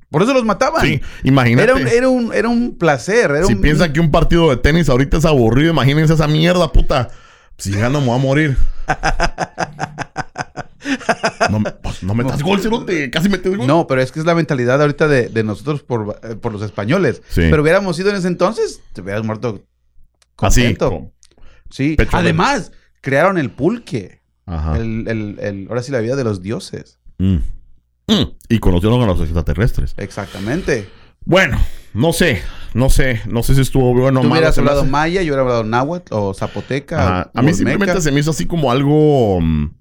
[0.10, 0.86] Por eso los mataban.
[0.86, 1.64] Sí, imagínate.
[1.64, 3.32] Era un, era un, era un placer.
[3.32, 6.72] Era si un- piensan que un partido de tenis ahorita es aburrido, imagínense esa mierda,
[6.72, 7.10] puta.
[7.58, 8.58] Si ya no me voy a morir.
[11.50, 13.10] no, pues, no metas gol, cerote.
[13.10, 13.68] Casi metes gol.
[13.68, 16.62] No, pero es que es la mentalidad ahorita de, de nosotros por, eh, por los
[16.62, 17.22] españoles.
[17.30, 17.48] Sí.
[17.50, 19.64] Pero hubiéramos ido en ese entonces, te hubieras muerto
[20.38, 20.62] Así.
[20.62, 20.90] contento.
[20.92, 21.12] con-
[21.70, 21.96] Sí.
[21.98, 24.22] Pecho Además, crearon el pulque.
[24.46, 24.78] Ajá.
[24.78, 26.98] El, el- el- ahora sí, la vida de los dioses.
[27.18, 27.38] Mm.
[28.08, 28.24] Mm.
[28.50, 29.94] Y conocieron a los extraterrestres.
[29.98, 30.90] Exactamente.
[31.26, 31.60] Bueno,
[31.94, 32.42] no sé.
[32.74, 33.22] No sé.
[33.28, 34.34] No sé si estuvo bueno o malo.
[34.36, 37.02] hubieras hablado hace- maya, yo hubiera hablado náhuatl o zapoteca.
[37.02, 37.32] Ajá.
[37.34, 39.40] A mí simplemente se me hizo así como algo.
[39.42, 39.72] mm,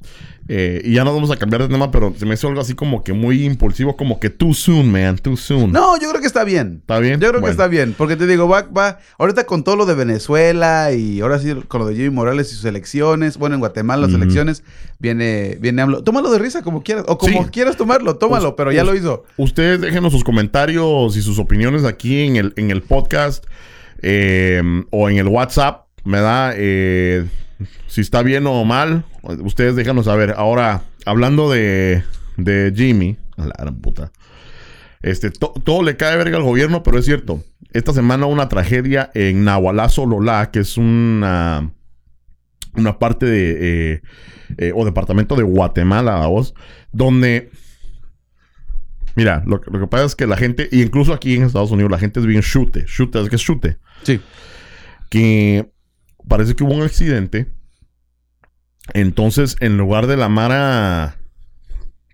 [0.48, 2.74] eh, y ya no vamos a cambiar de tema, pero se me hizo algo así
[2.74, 5.18] como que muy impulsivo, como que too soon, man.
[5.18, 5.72] Too soon.
[5.72, 6.76] No, yo creo que está bien.
[6.82, 7.14] ¿Está bien?
[7.14, 7.46] Yo creo Bueno.
[7.46, 11.20] que está bien, porque te digo, va, va, ahorita con todo lo de Venezuela y
[11.20, 14.62] ahora sí con lo de Jimmy Morales y sus elecciones, bueno, en Guatemala las elecciones,
[15.00, 16.04] viene, viene AMLO.
[16.04, 17.50] Tómalo de risa como quieras, o como Sí.
[17.50, 19.24] quieras tomarlo, tómalo, pero ya lo hizo.
[19.36, 23.44] Ustedes déjenos sus comentarios y sus opiniones aquí en el, en el podcast
[24.02, 26.54] eh, o en el WhatsApp, ¿verdad?
[26.56, 27.26] Eh,
[27.86, 30.34] si está bien o mal, ustedes déjanos saber.
[30.36, 32.02] Ahora, hablando de,
[32.36, 34.12] de Jimmy, a la gran puta.
[35.02, 37.42] Este, to- todo le cae verga al gobierno, pero es cierto.
[37.72, 41.70] Esta semana una tragedia en Nahualazo Lolá, que es una,
[42.74, 43.56] una parte de,
[43.94, 44.02] eh,
[44.58, 46.54] eh, o departamento de Guatemala, vos,
[46.92, 47.50] donde
[49.16, 51.90] Mira, lo, lo que pasa es que la gente, y incluso aquí en Estados Unidos,
[51.90, 52.84] la gente es bien chute.
[52.84, 53.78] Chute, es que es chute.
[54.02, 54.20] Sí.
[55.10, 55.72] Que
[56.28, 57.50] parece que hubo un accidente.
[58.92, 61.16] Entonces, en lugar de la Mara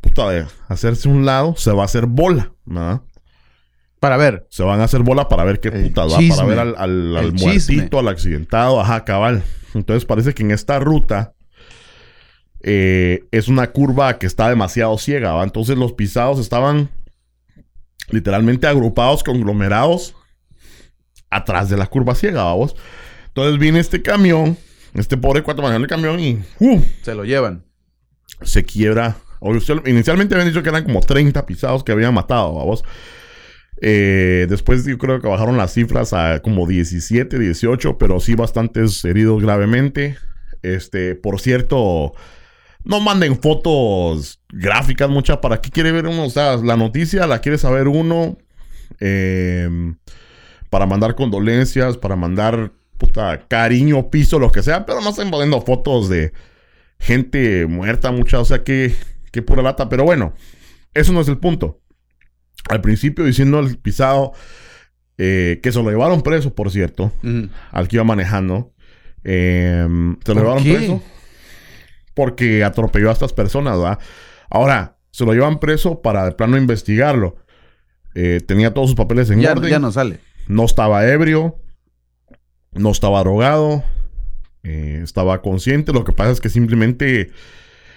[0.00, 3.02] puta, de hacerse un lado, se va a hacer bola, ¿verdad?
[4.00, 4.46] Para ver.
[4.50, 7.50] Se van a hacer bola para ver qué puta va, para ver al, al, muertito,
[7.58, 7.88] chisme.
[7.98, 9.44] al accidentado, ajá, cabal.
[9.74, 11.34] Entonces parece que en esta ruta
[12.62, 15.44] eh, es una curva que está demasiado ciega, ¿va?
[15.44, 16.90] Entonces los pisados estaban
[18.10, 20.14] literalmente agrupados, conglomerados
[21.30, 22.76] atrás de la curva ciega, vamos.
[23.28, 24.56] Entonces viene este camión,
[24.94, 26.80] este pobre cuatro manejando el camión y ¡uh!
[27.02, 27.64] Se lo llevan.
[28.42, 29.16] se quiebra.
[29.40, 29.52] O
[29.86, 32.84] inicialmente habían dicho que eran como 30 pisados que habían matado, vamos.
[33.80, 39.04] Eh, después yo creo que bajaron las cifras a como 17, 18, pero sí bastantes
[39.04, 40.16] heridos gravemente.
[40.62, 42.12] Este, por cierto,
[42.84, 45.40] no manden fotos gráficas, mucha.
[45.40, 46.24] ¿Para qué quiere ver uno?
[46.24, 48.38] O sea, la noticia la quiere saber uno.
[49.00, 49.68] eh,
[50.70, 55.60] para mandar condolencias, para mandar puta cariño, piso, lo que sea, pero no estén poniendo
[55.60, 56.32] fotos de
[56.98, 58.40] gente muerta, mucha.
[58.40, 58.94] O sea, que,
[59.30, 59.88] que pura lata.
[59.88, 60.32] Pero bueno,
[60.94, 61.80] eso no es el punto.
[62.68, 64.32] Al principio diciendo al pisado
[65.18, 67.12] eh, que se lo llevaron preso, por cierto,
[67.70, 68.72] al que iba manejando.
[69.24, 69.84] Eh,
[70.24, 70.74] se lo ¿Por llevaron qué?
[70.76, 71.02] preso
[72.14, 73.98] porque atropelló a estas personas, ¿verdad?
[74.50, 77.36] Ahora, se lo llevan preso para de plano investigarlo.
[78.14, 79.70] Eh, tenía todos sus papeles en Ya, orden.
[79.70, 80.20] ya no sale.
[80.48, 81.56] No estaba ebrio.
[82.72, 83.84] No estaba drogado.
[84.64, 85.92] eh, estaba consciente.
[85.92, 87.30] Lo que pasa es que simplemente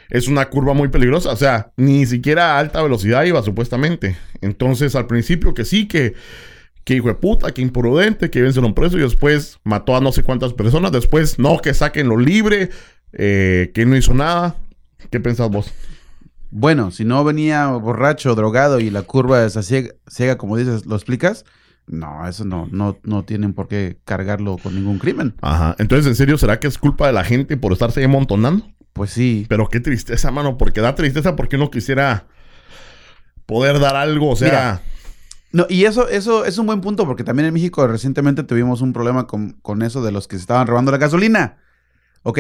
[0.10, 1.32] es una curva muy peligrosa.
[1.32, 4.18] O sea, ni siquiera a alta velocidad iba supuestamente.
[4.42, 6.16] Entonces, al principio que sí, que,
[6.84, 10.12] que hijo de puta, que imprudente, que vence un preso y después mató a no
[10.12, 10.92] sé cuántas personas.
[10.92, 12.70] Después, no, que saquenlo libre,
[13.14, 14.56] eh, que no hizo nada.
[15.12, 15.72] ¿Qué pensás vos?
[16.52, 20.96] Bueno, si no venía borracho, drogado y la curva es así ciega, como dices, ¿lo
[20.96, 21.44] explicas?
[21.88, 25.36] No, eso no, no, no tienen por qué cargarlo con ningún crimen.
[25.42, 25.76] Ajá.
[25.78, 28.68] Entonces, ¿en serio será que es culpa de la gente por estarse amontonando?
[28.94, 29.46] Pues sí.
[29.50, 32.26] Pero qué tristeza, mano, porque da tristeza porque uno quisiera
[33.46, 34.48] poder dar algo, o sea...
[34.48, 34.82] Mira,
[35.52, 38.94] No, y eso, eso es un buen punto, porque también en México recientemente tuvimos un
[38.94, 41.58] problema con, con eso de los que se estaban robando la gasolina.
[42.28, 42.40] ¿Ok?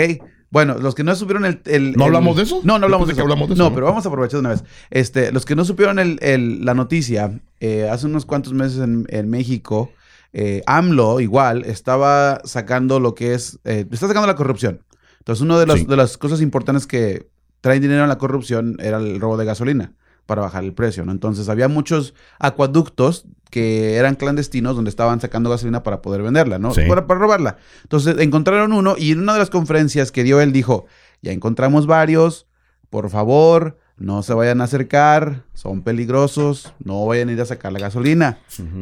[0.49, 1.61] Bueno, los que no supieron el...
[1.65, 2.61] el- ¿No el- hablamos de eso?
[2.63, 3.21] No, no hablamos de eso.
[3.21, 3.75] hablamos de no, eso, ¿no?
[3.75, 4.63] pero vamos a aprovechar de una vez.
[4.89, 9.05] Este, los que no supieron el, el- la noticia, eh, hace unos cuantos meses en,
[9.09, 9.91] en México,
[10.33, 13.59] eh, AMLO igual estaba sacando lo que es...
[13.63, 14.81] eh, está sacando la corrupción.
[15.19, 15.85] Entonces, una de, los- Sí.
[15.85, 17.27] de las cosas importantes que
[17.61, 19.93] traen dinero en la corrupción era el robo de gasolina
[20.25, 21.11] para bajar el precio, ¿no?
[21.11, 26.73] Entonces había muchos acueductos que eran clandestinos donde estaban sacando gasolina para poder venderla, ¿no?
[26.73, 26.81] Sí.
[26.87, 27.57] Para, para robarla.
[27.83, 30.85] Entonces encontraron uno y en una de las conferencias que dio él dijo,
[31.21, 32.47] ya encontramos varios,
[32.89, 37.71] por favor, no se vayan a acercar, son peligrosos, no vayan a ir a sacar
[37.71, 38.39] la gasolina.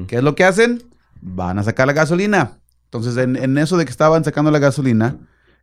[0.07, 0.83] ¿Qué es lo que hacen?
[1.21, 2.59] Van a sacar la gasolina.
[2.85, 5.17] Entonces, en, en eso de que estaban sacando la gasolina,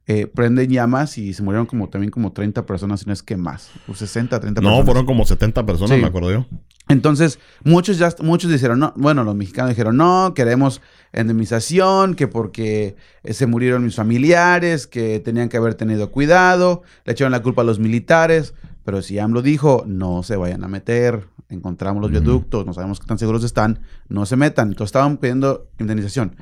[0.06, 3.36] eh, prenden llamas y se murieron como también como 30 personas, si no es que
[3.36, 3.70] más.
[3.88, 4.84] O 60, 30 No, personas.
[4.86, 6.02] fueron como 70 personas, Sí.
[6.02, 6.46] me acuerdo yo.
[6.88, 10.80] Entonces, muchos ya, muchos dijeron, no, bueno, los mexicanos dijeron, no, queremos
[11.12, 17.12] indemnización, que porque eh, se murieron mis familiares, que tenían que haber tenido cuidado, le
[17.12, 21.28] echaron la culpa a los militares, pero si AMLO dijo, no se vayan a meter,
[21.48, 24.68] encontramos los viaductos, no sabemos qué tan seguros están, no se metan.
[24.68, 26.34] Entonces estaban pidiendo indemnización.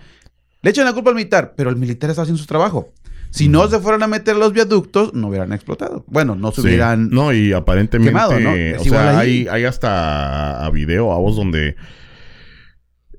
[0.63, 2.89] Le echan la culpa al militar, pero el militar está haciendo su trabajo.
[3.31, 6.05] Si no se fueran a meter los viaductos, no hubieran explotado.
[6.09, 6.69] Bueno, no se Sí.
[6.69, 7.11] hubieran...
[7.11, 8.53] No, y aparentemente, quemado, ¿no?
[8.81, 11.77] O sea, hay, hay hasta a video, a vos, donde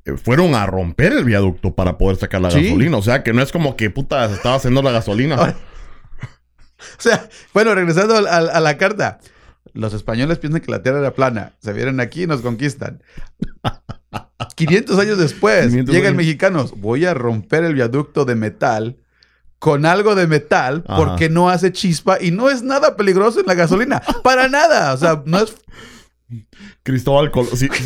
[0.06, 2.64] eh, fueron a romper el viaducto para poder sacar la Sí.
[2.64, 2.98] gasolina.
[2.98, 5.36] O sea, que no es como que puta se estaba haciendo la gasolina.
[5.36, 5.58] Ahora-
[6.98, 9.20] O sea, bueno, regresando a, la carta.
[9.74, 11.54] Los españoles piensan que la Tierra era plana.
[11.60, 13.04] Se vienen aquí y nos conquistan.
[14.56, 16.18] 500 años después, 500 llegan años.
[16.18, 16.74] mexicanos.
[16.80, 18.98] Voy a romper el viaducto de metal
[19.60, 20.98] con algo de metal Ajá.
[20.98, 24.02] porque no hace chispa y no es nada peligroso en la gasolina.
[24.24, 24.94] Para nada.
[24.94, 25.56] O sea, no es...
[26.84, 27.56] Cristóbal Colón.
[27.56, 27.70] sí.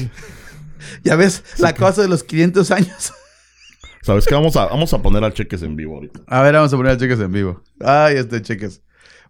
[1.04, 3.14] Ya ves la cosa de los 500 años.
[4.02, 4.36] ¿Sabes qué?
[4.36, 6.20] Vamos a, vamos a poner al cheques en vivo ahorita.
[6.28, 7.64] A ver, vamos a poner cheques en vivo.
[7.80, 8.82] Ay, este cheques.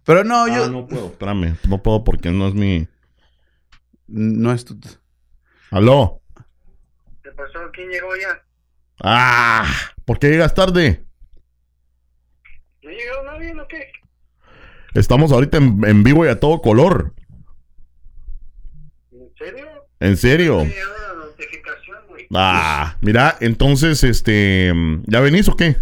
[0.04, 0.64] Pero no, yo...
[0.64, 1.06] Ah, no puedo.
[1.06, 1.56] Espérame.
[1.68, 2.88] No puedo porque no es mi...
[4.08, 4.76] no es tu...
[5.70, 6.20] ¿Aló?
[7.22, 7.70] ¿Qué pasó?
[7.72, 8.44] ¿Quién llegó ya?
[9.00, 9.64] ¡Ah!
[10.04, 11.03] ¿Por qué llegas tarde?
[12.84, 13.86] ¿No llegó nadie o qué?
[14.94, 17.14] Estamos ahorita en, en vivo y a todo color.
[19.10, 19.66] ¿En serio?
[20.00, 20.58] ¿En serio?
[20.64, 22.26] La notificación, güey.
[22.34, 24.72] Ah, mira, entonces, este...
[25.06, 25.70] ¿Ya venís o qué?
[25.70, 25.74] Mm,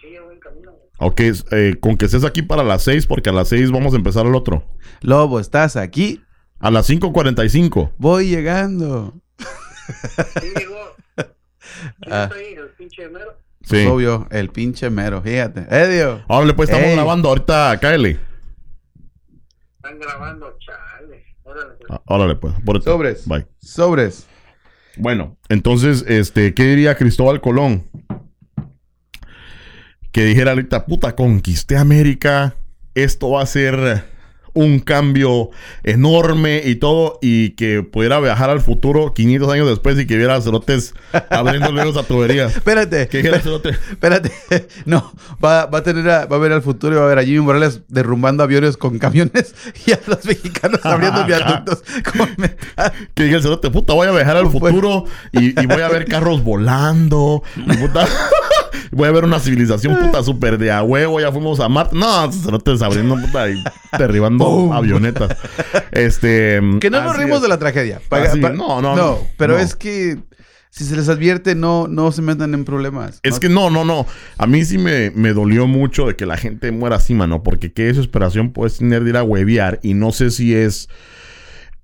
[0.00, 0.72] sí, ya voy en camino.
[0.72, 0.84] güey.
[0.98, 1.20] Ok,
[1.52, 4.26] eh, con que estés aquí para las 6 porque a las 6 vamos a empezar
[4.26, 4.64] el otro.
[5.00, 6.22] Lobo, ¿estás aquí?
[6.60, 7.92] A las 5.45.
[7.98, 9.14] Voy llegando.
[10.40, 10.94] ¿Quién llegó?
[11.16, 12.24] ¿Quién Ah.
[12.24, 12.54] está ahí?
[12.54, 13.36] ¿El pinche mero?
[13.64, 13.86] Sí.
[13.86, 15.66] Obvio, el pinche mero, fíjate.
[15.70, 16.22] Edio.
[16.28, 16.94] Ahora pues estamos Ey.
[16.94, 18.18] grabando ahorita, cáele.
[19.76, 21.24] Están grabando, chale.
[21.42, 21.90] Órale, pues.
[21.90, 22.54] Ah, Órale pues.
[22.64, 22.82] por.
[22.82, 23.26] Sobres.
[23.26, 23.46] Bye.
[23.60, 24.26] Sobres.
[24.96, 27.84] Bueno, entonces, este, ¿qué diría Cristóbal Colón?
[30.12, 32.54] Que dijera ahorita, puta, conquisté América,
[32.94, 34.04] esto va a ser
[34.54, 35.50] un cambio
[35.82, 40.36] enorme y todo, y que pudiera viajar al futuro 500 años después y que viera
[40.36, 40.94] a cerotes
[41.30, 42.56] abriendo luego a tuberías.
[42.56, 43.08] Espérate.
[43.08, 44.32] Que dijera cerote, Espérate.
[44.86, 45.12] No,
[45.44, 47.24] va, va a tener a, va a ver al futuro y va a ver a
[47.24, 49.54] Jimmy Morales derrumbando aviones con camiones
[49.86, 51.82] y a los mexicanos abriendo viaductos
[52.16, 52.92] con metal.
[53.14, 56.06] que diga el cerote, puta, voy a viajar al futuro y, y voy a ver
[56.06, 58.06] carros volando, y puta,
[58.90, 61.96] voy a ver una civilización puta súper de a huevo, ya fuimos a Marte.
[61.96, 63.62] No, cerotes abriendo puta y
[63.98, 64.72] derribando Boom.
[64.72, 65.36] avionetas.
[65.92, 66.60] Este.
[66.80, 67.42] Que no nos rimos es.
[67.42, 68.00] de la tragedia.
[68.10, 69.18] Así, no, no, no.
[69.36, 69.60] pero No.
[69.60, 70.18] es que
[70.70, 73.20] si se les advierte, no, no se metan en problemas.
[73.22, 74.06] Es No- que no, no, no.
[74.38, 77.42] A mí sí me, me dolió mucho de que la gente muera así, mano.
[77.44, 79.78] Porque qué desesperación puedes tener de ir a huevear.
[79.84, 80.88] Y no sé si es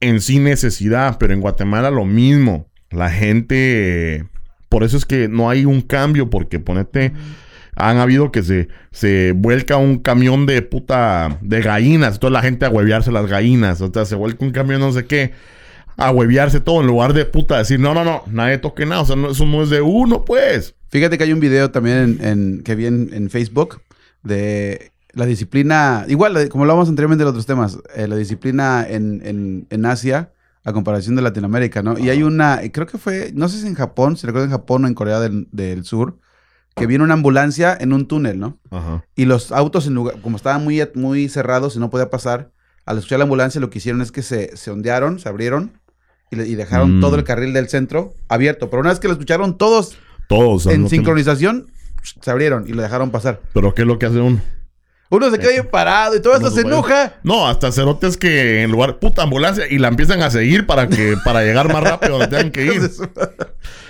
[0.00, 2.66] en sí necesidad, pero en Guatemala lo mismo.
[2.90, 4.24] La gente.
[4.68, 7.12] Por eso es que no hay un cambio, porque ponete.
[7.76, 11.38] Han habido que se, se vuelca un camión de puta.
[11.40, 12.18] de gallinas.
[12.18, 13.80] Toda la gente a huevearse las gallinas.
[13.80, 15.32] O sea, se vuelca un camión no sé qué.
[15.96, 19.02] a hueviarse todo en lugar de puta decir, no, no, no, nadie toque nada.
[19.02, 20.74] O sea, no- eso no es de uno, pues.
[20.88, 23.82] Fíjate que hay un video también en, en- que vi en, en Facebook
[24.22, 28.86] de la disciplina, igual eh, como lo hablamos anteriormente de otros temas, eh, la disciplina
[28.88, 30.30] en, en- en Asia
[30.64, 31.98] a comparación de Latinoamérica, ¿no?
[31.98, 34.84] Y hay una, creo que fue, no sé si en Japón, si recuerdo en Japón
[34.84, 36.18] o en Corea del, del Sur,
[36.80, 38.58] que viene una ambulancia en un túnel, ¿no?
[38.70, 39.04] Ajá.
[39.14, 42.50] Y los autos, en lugar- como estaban muy, muy cerrados y no podía pasar,
[42.86, 45.78] al escuchar la ambulancia lo que hicieron es que se, se ondearon, se abrieron
[46.32, 47.00] y, dejaron Mm.
[47.00, 48.70] todo el carril del centro abierto.
[48.70, 49.96] Pero una vez que lo escucharon todos
[50.28, 50.66] Todos.
[50.66, 51.70] en sincronización,
[52.20, 53.40] se abrieron y lo dejaron pasar.
[53.52, 54.40] Pero ¿qué es lo que hace uno?
[55.12, 57.14] Uno se queda bien parado y todo Uno se enoja.
[57.24, 61.16] No, hasta cerotes que en lugar, puta ambulancia, y la empiezan a seguir para que,
[61.24, 62.80] para llegar más rápido donde tengan que ir.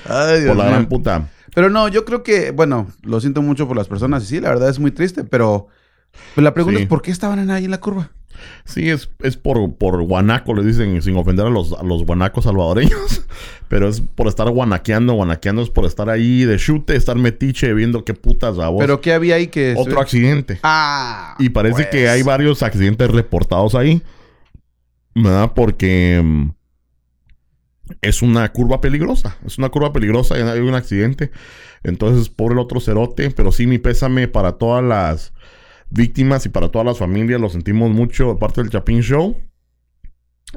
[0.09, 1.29] Ay, Dios Por la gran puta.
[1.54, 4.50] Pero no, yo creo que, bueno, lo siento mucho por las personas y sí, la
[4.50, 5.68] verdad es muy triste, pero
[6.34, 6.82] pues, la pregunta Sí.
[6.84, 8.10] es ¿por qué estaban ahí en la curva?
[8.64, 12.44] Sí, es, es por, por guanaco, le dicen, sin ofender a los, a los guanacos
[12.44, 13.26] salvadoreños.
[13.68, 18.04] Pero es por estar guanaqueando, guanaqueando es por estar ahí de chute, estar metiche, viendo
[18.04, 18.80] qué putas a vos.
[18.80, 19.74] Pero ¿qué había ahí que...
[19.76, 20.58] Otro accidente.
[20.62, 21.36] Ah.
[21.38, 21.88] Y parece pues.
[21.88, 24.02] que hay varios accidentes reportados ahí.
[25.14, 25.52] ¿Verdad?
[25.54, 26.50] Porque mm,
[28.00, 29.37] es una curva peligrosa.
[29.46, 31.31] Es una curva peligrosa y hay un accidente.
[31.83, 33.31] Entonces, pobre el otro cerote.
[33.31, 35.33] Pero sí, mi pésame para todas las
[35.90, 37.40] víctimas y para todas las familias.
[37.40, 39.37] Lo sentimos mucho de parte del Chapin Show.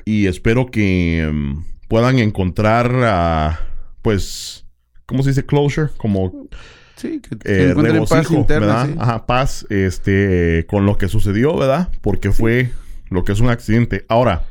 [0.05, 3.59] Y espero que mm, puedan encontrar,
[4.01, 4.65] pues,
[5.05, 5.45] ¿cómo se dice?
[5.45, 5.89] Closure.
[5.97, 6.47] Como
[6.95, 8.87] Sí, que, que eh, encuentren paz interna, ¿verdad?
[8.87, 8.95] sí.
[8.99, 11.89] Ajá, paz, este, con lo que sucedió, ¿verdad?
[12.01, 12.71] Porque fue
[13.09, 14.05] lo que es un accidente.
[14.07, 14.43] Ahora,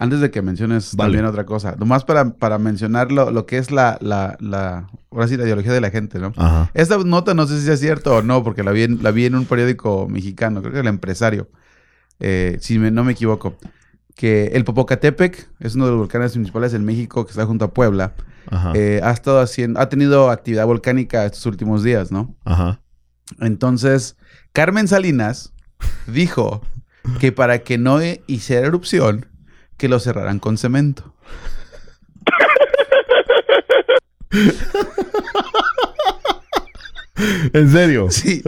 [0.00, 1.08] Antes de que menciones Vale.
[1.08, 5.26] también otra cosa, nomás para, para mencionar lo, lo que es la, la, la, ahora
[5.26, 6.32] sí, la ideología de la gente, ¿no?
[6.36, 9.10] ajá, Esta nota no sé si es cierto o no, porque la vi en, la
[9.10, 11.48] vi en un periódico mexicano, creo que el empresario,
[12.20, 13.56] eh, si me- no me equivoco,
[14.14, 17.74] que el Popocatépetl es uno de los volcanes principales en México que está junto a
[17.74, 18.14] Puebla,
[18.50, 22.36] ajá, eh, ha estado haciendo, ha tenido actividad volcánica estos últimos días, ¿no?
[22.44, 22.80] ajá.
[23.40, 24.16] Entonces,
[24.52, 25.52] Carmen Salinas
[26.06, 26.62] dijo
[27.20, 29.26] que para que no hiciera erupción,
[29.78, 31.14] que lo cerraran con cemento.
[37.52, 38.10] ¿En serio?
[38.10, 38.42] Sí,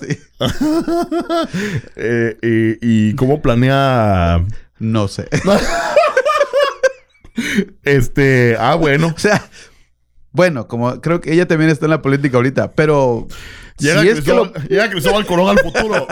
[0.00, 0.18] sí.
[1.96, 4.44] Eh, y, ¿Y cómo planea?
[4.78, 5.28] no sé.
[7.84, 9.12] Este, ah, bueno.
[9.14, 9.44] O sea,
[10.32, 13.28] bueno, como creo que ella también está en la política ahorita, pero
[13.78, 16.08] Llega, si es que lo- Cristóbal, llega Cristóbal Colón al futuro.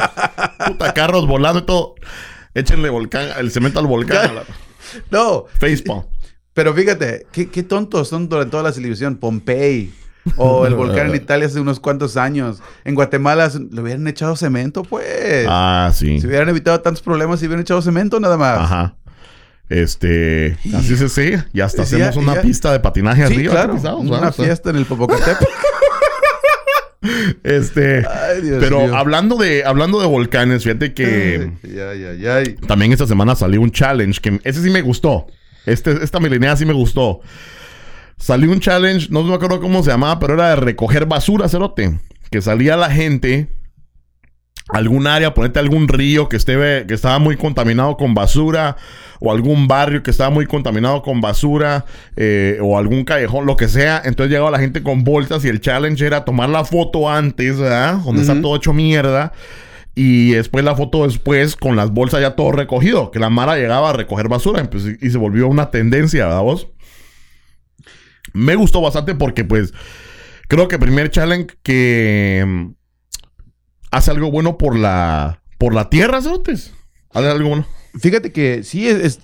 [0.68, 1.96] Puta, carros volando y todo.
[2.58, 4.34] Échenle volcán, el cemento al volcán.
[4.34, 4.44] la-
[5.10, 6.02] no, Facepalm.
[6.54, 9.92] pero fíjate, qué, qué tontos son durante toda la televisión, Pompey
[10.36, 12.58] o el volcán en Italia hace unos cuantos años.
[12.84, 15.46] En Guatemala le hubieran echado cemento, pues.
[15.48, 16.20] Ah, sí.
[16.20, 18.58] Se hubieran evitado tantos problemas si hubieran echado cemento nada más.
[18.60, 18.96] Ajá.
[19.68, 21.32] Este, así se sí.
[21.52, 23.52] Y hasta Sí, hacemos ya- una ya- pista de patinaje Sí, arriba.
[23.52, 23.74] claro.
[23.98, 25.44] Una fiesta en el Popocatépetl.
[27.42, 33.06] Este, Ay, Dios pero hablando de hablando de volcanes, fíjate que Ay, ay, también esta
[33.06, 35.26] semana salió un challenge que ese sí me gustó.
[35.66, 37.20] Este, esta milenea sí me gustó.
[38.18, 41.98] Salió un challenge, no me acuerdo cómo se llamaba, pero era de recoger basura, cerote.
[42.30, 43.48] Que salía la gente
[44.68, 48.76] algún área, ponerte algún río que esté que estaba muy contaminado con basura,
[49.20, 51.84] o algún barrio que estaba muy contaminado con basura,
[52.16, 54.02] eh, o algún callejón, lo que sea.
[54.04, 57.98] Entonces llegaba la gente con bolsas y el challenge era tomar la foto antes, ¿verdad?
[58.04, 59.32] Donde está todo hecho mierda.
[59.94, 63.10] Y después la foto después con las bolsas ya todo recogido.
[63.10, 64.68] Que la Mara llegaba a recoger basura.
[64.68, 66.68] pues, y se volvió una tendencia, ¿verdad vos?
[68.34, 69.72] Me gustó bastante porque pues
[70.48, 72.74] creo que primer challenge que
[73.90, 76.72] hace algo bueno por la por la tierra, ¿sabes?
[77.12, 77.66] Hace algo bueno.
[77.98, 79.20] Fíjate que sí es, es-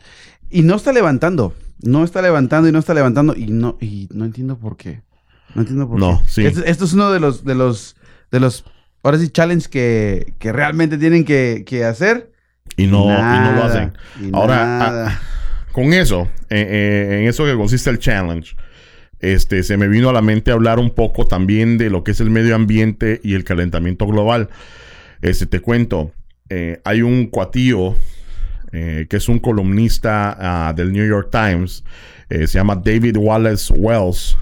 [0.50, 4.24] y no está levantando, no está levantando y no está levantando y no y no
[4.24, 5.02] entiendo por qué.
[5.54, 6.28] No entiendo por No, qué.
[6.30, 6.46] sí.
[6.46, 7.96] Esto, esto es uno de los de los
[8.30, 8.64] de los
[9.02, 12.32] ahora sí challenge que, que realmente tienen que, que hacer.
[12.76, 13.92] Y no, y no lo Nada, hacen.
[14.32, 15.08] Ahora, nada.
[15.10, 15.20] ah,
[15.72, 16.66] con eso, eh,
[17.10, 18.54] eh, en eso que consiste el challenge,
[19.22, 22.20] este, se me vino a la mente hablar un poco también de lo que es
[22.20, 24.50] el medio ambiente y el calentamiento global.
[25.22, 26.12] Este, te cuento,
[26.50, 27.96] eh, hay un cuatío
[28.72, 30.36] eh, que es un columnista
[30.68, 31.84] ah, del New York Times,
[32.30, 34.36] eh, se llama David Wallace Wells.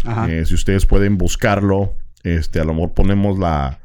[0.46, 3.80] Si ustedes pueden buscarlo, este, a lo mejor ponemos la,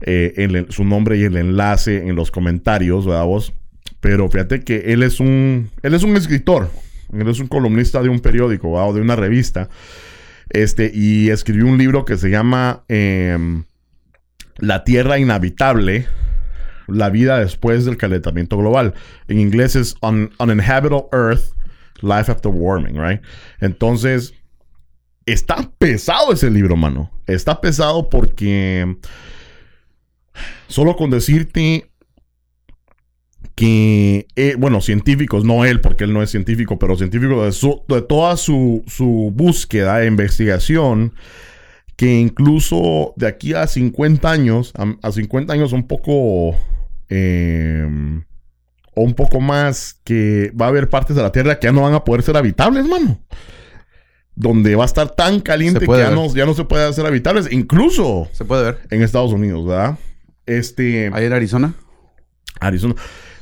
[0.00, 3.52] el- su nombre y el enlace en los comentarios, ¿verdad vos?
[4.00, 6.70] Pero fíjate que él es un, él es un escritor,
[7.12, 8.88] él es un columnista de un periódico ¿verdad?
[8.90, 9.68] o de una revista,
[10.50, 13.64] este, y escribió un libro que se llama em,
[14.58, 16.06] La Tierra Inhabitable,
[16.86, 18.94] la vida después del calentamiento global.
[19.28, 21.44] En inglés es Un- Uninhabitable Earth,
[22.02, 23.20] Life After Warming, right?
[23.60, 24.34] Entonces,
[25.26, 27.10] está pesado ese libro, mano.
[27.26, 28.96] Está pesado porque
[30.68, 31.90] solo con decirte
[33.54, 37.82] que, eh, bueno, científicos, no él, porque él no es científico, pero científicos de, su-
[37.88, 41.12] de toda su, su búsqueda e investigación,
[41.96, 46.56] que incluso de aquí a 50 años, a, a 50 años un poco,
[47.08, 47.86] eh,
[48.96, 51.82] o un poco más, que va a haber partes de la Tierra que ya no
[51.82, 53.20] van a poder ser habitables, mano.
[54.36, 57.52] Donde va a estar tan caliente que ya no, ya no se puede hacer habitables,
[57.52, 58.78] incluso Se puede ver.
[58.90, 59.96] en Estados Unidos, ¿verdad?
[60.46, 61.08] Este...
[61.12, 61.74] Ahí en Arizona.
[62.58, 62.94] Arizona.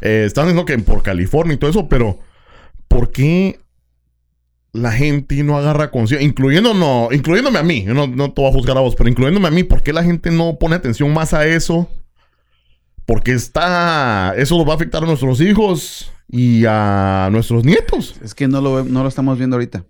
[0.02, 2.18] Eh, están diciendo que por California y todo eso, pero
[2.88, 3.60] ¿por qué
[4.72, 6.26] la gente no agarra conciencia?
[6.26, 9.08] Incluyendo, no, incluyéndome a mí, yo no, no te voy a juzgar a vos, pero
[9.08, 11.88] incluyéndome a mí, ¿por qué la gente no pone atención más a eso?
[13.06, 14.34] Porque está.
[14.36, 18.16] Eso nos va a afectar a nuestros hijos y a nuestros nietos.
[18.22, 19.84] Es que no lo, no lo estamos viendo ahorita.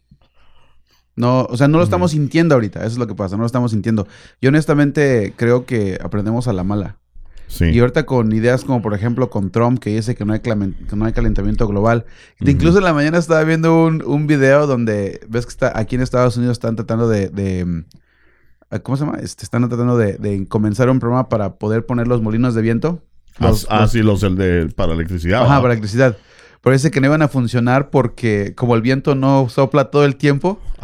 [1.14, 2.80] No, o sea, no lo estamos sintiendo ahorita.
[2.80, 4.06] Eso es lo que pasa, no lo estamos sintiendo.
[4.40, 7.01] Yo honestamente creo que aprendemos a la mala.
[7.48, 7.66] Sí.
[7.66, 10.54] Y ahorita con ideas como por ejemplo con Trump que dice que no hay, que
[10.56, 12.06] no hay calentamiento global.
[12.40, 16.00] Incluso en la mañana estaba viendo un, un video donde ves que está aquí en
[16.02, 17.28] Estados Unidos están tratando de...
[17.28, 17.84] de, mm,
[18.70, 19.18] ah, ¿Cómo se llama?
[19.20, 23.02] Este, están tratando de, de comenzar un programa para poder poner los molinos de viento.
[23.38, 25.42] Los- ah, los- sí, los el de para electricidad.
[25.44, 26.16] Ajá, para electricidad.
[26.62, 30.14] Pero dice que no iban a funcionar porque como el viento no sopla todo el
[30.16, 30.60] tiempo.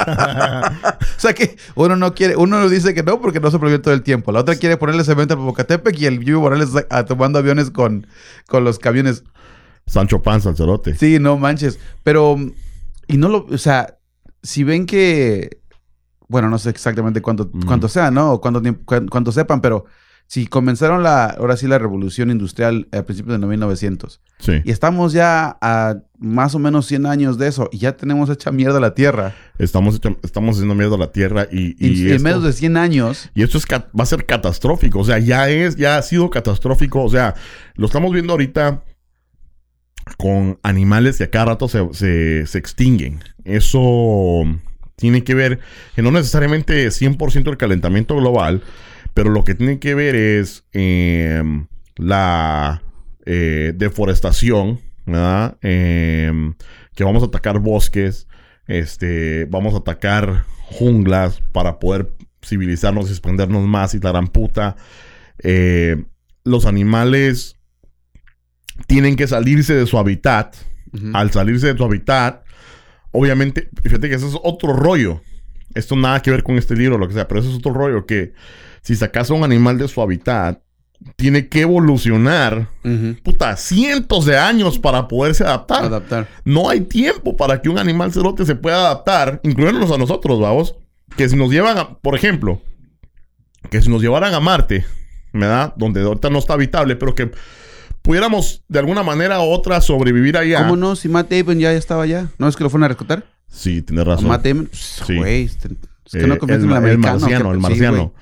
[0.00, 3.84] O sea que uno no quiere, uno dice que no porque no sopla el viento
[3.84, 4.32] todo el tiempo.
[4.32, 8.06] La otra quiere ponerle cemento al Popocatépetl y el Yuyo Morales ah, tomando aviones con,
[8.48, 9.22] con los camiones.
[9.86, 10.94] Sancho Panza, cerote.
[10.94, 11.78] Sí, no manches.
[12.02, 12.36] Pero,
[13.06, 13.98] y no lo, o sea,
[14.42, 15.58] si ven que,
[16.28, 17.66] bueno, no sé exactamente cuánto, Mm.
[17.66, 18.32] cuánto sea, ¿no?
[18.32, 18.62] O cuánto,
[19.10, 19.84] cuánto sepan, pero
[20.32, 24.52] si comenzaron la, ahora sí la revolución industrial a principios de 1900 Sí.
[24.64, 28.52] y estamos ya a más o menos 100 años de eso y ya tenemos hecha
[28.52, 29.34] mierda la Tierra.
[29.58, 32.76] Estamos, hecho- estamos haciendo miedo a la tierra y, Y, y en menos de 100
[32.76, 35.00] años, Y esto es va a ser catastrófico.
[35.00, 37.02] O sea, ya es, ya ha sido catastrófico.
[37.02, 37.34] O sea,
[37.74, 38.84] lo estamos viendo ahorita
[40.16, 43.24] con animales que a cada rato se, se- se extinguen.
[43.44, 44.44] Eso
[44.96, 45.58] tiene que ver,
[45.96, 48.62] que no necesariamente 100% el calentamiento global,
[49.14, 51.42] pero lo que tiene que ver es eh,
[51.96, 52.82] la
[53.26, 55.58] eh, deforestación, ¿verdad?
[55.62, 56.32] Eh,
[56.94, 58.26] que vamos a atacar bosques,
[58.66, 62.12] este, vamos a atacar junglas para poder
[62.44, 64.76] civilizarnos y expandernos más y la gran puta.
[65.42, 66.04] Eh,
[66.44, 67.56] los animales
[68.86, 70.56] tienen que salirse de su hábitat.
[71.12, 72.44] Al salirse de su hábitat,
[73.12, 75.22] obviamente, fíjate que eso es otro rollo.
[75.74, 78.06] Esto nada que ver con este libro, lo que sea, pero eso es otro rollo
[78.06, 78.32] que
[78.82, 80.60] si sacas a un animal de su hábitat,
[81.16, 83.16] tiene que evolucionar, Ujú.
[83.22, 85.84] puta, cientos de años para poderse adaptar.
[85.84, 86.28] adaptar.
[86.44, 90.74] No hay tiempo para que un animal cerote se pueda adaptar, incluyéndonos a nosotros, vamos.
[91.16, 92.60] Que si nos llevan a, por ejemplo,
[93.70, 94.84] que si nos llevaran a Marte,
[95.32, 95.72] ¿verdad?
[95.76, 97.30] Donde ahorita no está habitable, pero que
[98.02, 100.62] pudiéramos de alguna manera u otra sobrevivir allá.
[100.62, 100.96] ¿Cómo no?
[100.96, 102.28] Si Matt Damon ya estaba allá.
[102.38, 103.24] ¿No es que lo fueron a rescatar?
[103.48, 104.28] Sí, tienes ¿A razón.
[104.28, 104.68] Matt Damon?
[104.72, 105.16] Sí.
[105.16, 107.18] Güey, este- es que Eh, no el, el el americano.
[107.20, 108.12] marciano, el marciano.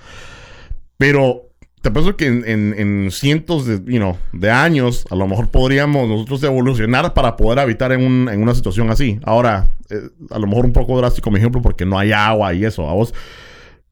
[0.98, 1.44] Pero
[1.80, 5.48] te pienso que en, en- en cientos de, you know, de años, a lo mejor
[5.50, 9.18] podríamos nosotros evolucionar para poder habitar en, un- en una situación así.
[9.24, 12.64] Ahora, eh, a lo mejor un poco drástico mi ejemplo porque no hay agua y
[12.64, 13.14] eso, vamos.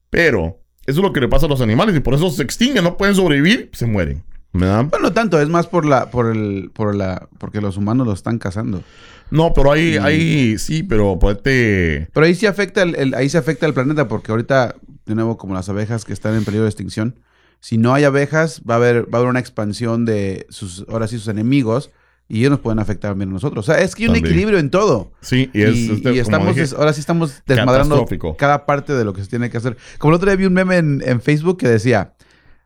[0.09, 2.83] Pero eso es lo que le pasa a los animales y por eso se extinguen,
[2.83, 4.23] no pueden sobrevivir, se mueren.
[4.53, 4.85] ¿Verdad?
[4.85, 8.13] Bueno, no tanto, es más por la, por el, por la, porque los humanos lo
[8.13, 8.81] están cazando.
[9.29, 12.07] No, pero hay, Y- hay, sí, pero ponete...
[12.13, 14.75] Pero ahí sí afecta el, el- ahí se afecta el planeta, porque ahorita,
[15.07, 17.19] de nuevo, como las abejas que están en peligro de extinción,
[17.59, 21.07] si no hay abejas, va a haber, va a haber una expansión de sus, ahora
[21.07, 21.91] sí, sus enemigos,
[22.29, 23.67] y ellos nos pueden afectar también a nosotros.
[23.67, 24.33] O sea, es que hay un También.
[24.33, 25.11] equilibrio en todo.
[25.21, 25.75] Sí, y es...
[25.75, 28.05] y este, estamos, dije, ahora sí estamos desmadrando
[28.37, 29.77] cada parte de lo que se tiene que hacer.
[29.97, 32.15] Como el otro día vi un meme en, en Facebook que decía,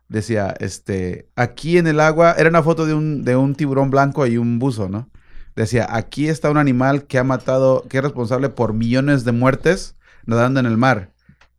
[0.08, 4.26] decía, este, aquí en el agua, era una foto de un, de un tiburón blanco
[4.26, 5.08] y un buzo, ¿no?
[5.54, 9.96] Decía, aquí está un animal que ha matado, que es responsable por millones de muertes
[10.26, 11.11] nadando en el mar.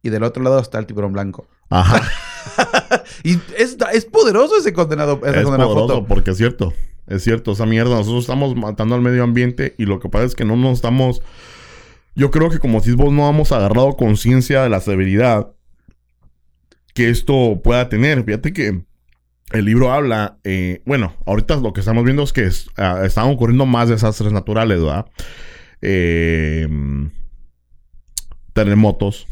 [0.04, 1.48] Y del otro lado está el tiburón blanco.
[1.70, 2.02] Ajá.
[3.24, 6.06] Y es, es poderoso ese condenado, esa es poderoso foto.
[6.06, 6.74] porque es cierto.
[7.08, 7.96] Es cierto, esa mierda.
[7.96, 11.22] Nosotros estamos matando al medio ambiente y lo que pasa es que no nos estamos.
[12.16, 15.52] Yo creo que como si vos no hemos agarrado conciencia de la severidad
[16.94, 18.24] que esto pueda tener.
[18.26, 18.84] Fíjate que
[19.52, 20.38] el libro habla.
[20.44, 24.32] eh, bueno, ahorita lo que estamos viendo es que es- ah, están ocurriendo más desastres
[24.34, 25.06] naturales, ¿verdad?
[25.82, 26.68] Eh,
[28.54, 29.28] terremotos,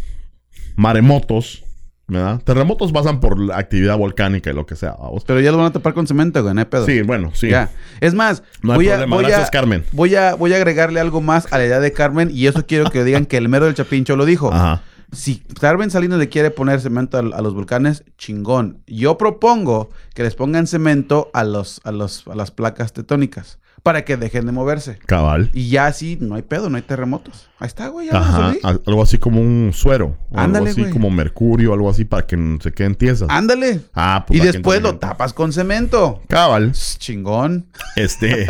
[0.75, 1.63] maremotos,
[2.07, 2.41] ¿verdad?
[2.43, 4.95] Terremotos pasan por la actividad volcánica y lo que sea.
[5.25, 6.85] Pero ya lo van a tapar con cemento, güey, no hay pedo.
[6.85, 7.49] Sí, bueno, sí.
[7.49, 7.69] Ya.
[8.01, 9.15] Es más, No hay voy, a, problema.
[9.15, 9.83] voy, Gracias, a, Carmen.
[9.91, 12.89] voy a voy a agregarle algo más a la idea de Carmen y eso quiero
[12.89, 14.51] que digan que el mero del Chapincho lo dijo.
[14.53, 14.81] Ajá.
[15.13, 18.81] Si Carmen Salinas le quiere poner cemento a, a los volcanes, chingón.
[18.87, 24.05] Yo propongo que les pongan cemento a los a los a las placas tectónicas para
[24.05, 24.99] que dejen de moverse.
[25.05, 25.49] Cabal.
[25.53, 27.49] Y ya así no hay pedo, no hay terremotos.
[27.57, 28.53] Ahí está, güey, ya Ajá.
[28.63, 30.17] Algo así como un suero.
[30.33, 30.93] Ándale, algo así güey.
[30.93, 33.29] como mercurio, algo así para que no se queden tiesas.
[33.29, 33.81] Ándale.
[33.93, 36.21] Ah, pues y después lo tapas con cemento.
[36.27, 36.73] Cabal.
[36.73, 37.67] Chingón.
[37.95, 38.45] Este.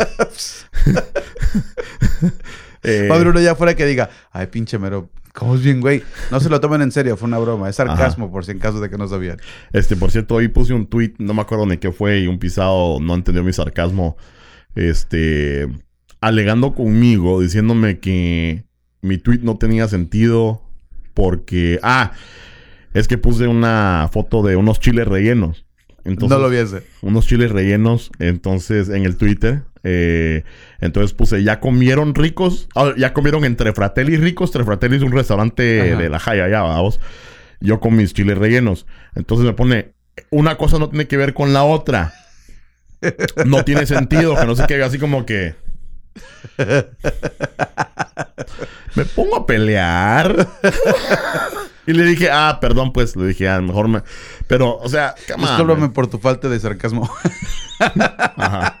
[2.82, 6.02] eh, haber uno allá afuera que diga, ay, pinche mero, ¿cómo es bien, güey?
[6.30, 7.70] No se lo tomen en serio, fue una broma.
[7.70, 9.38] Es sarcasmo, por si en caso de que no sabían.
[9.72, 12.38] Este, por cierto, hoy puse un tweet, no me acuerdo ni qué fue, y un
[12.38, 14.16] pisado no entendió mi sarcasmo.
[14.74, 15.68] Este,
[16.20, 18.64] alegando conmigo, diciéndome que
[19.02, 20.62] mi tweet no tenía sentido
[21.14, 21.78] porque.
[21.82, 22.12] Ah,
[22.94, 25.64] es que puse una foto de unos chiles rellenos.
[26.04, 26.82] Entonces, no lo viese.
[27.00, 29.62] unos chiles rellenos, entonces en el Twitter.
[29.84, 30.42] eh,
[30.80, 32.68] entonces puse, ¿ya comieron ricos?
[32.74, 34.50] Ah, ya comieron entre Fratelli ricos.
[34.50, 36.02] Entre Fratelli es un restaurante Ajá.
[36.02, 36.98] de la Jaya, ya, vamos.
[37.60, 38.86] Yo con mis chiles rellenos.
[39.14, 39.92] Entonces me pone,
[40.30, 42.12] una cosa no tiene que ver con la otra.
[43.46, 45.54] No tiene sentido, que no sé qué, así como que.
[48.94, 50.48] Me pongo a pelear.
[51.86, 53.16] y le dije, ah, perdón, pues.
[53.16, 54.02] Le dije, ah, mejor me.
[54.46, 57.10] Pero, o sea, Discúlpame por tu falta de sarcasmo.
[58.36, 58.80] Ajá.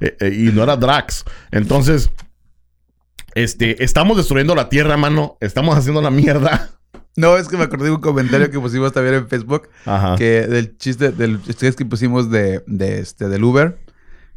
[0.00, 1.24] Eh, eh, y no era Drax.
[1.50, 2.10] Entonces,
[3.34, 5.38] este, estamos destruyendo la tierra, mano.
[5.40, 6.75] Estamos haciendo la mierda.
[7.16, 10.16] No, es que me acordé de un comentario que pusimos también en Facebook, Ajá.
[10.16, 13.78] que del chiste, del chiste que pusimos de, de este, del Uber.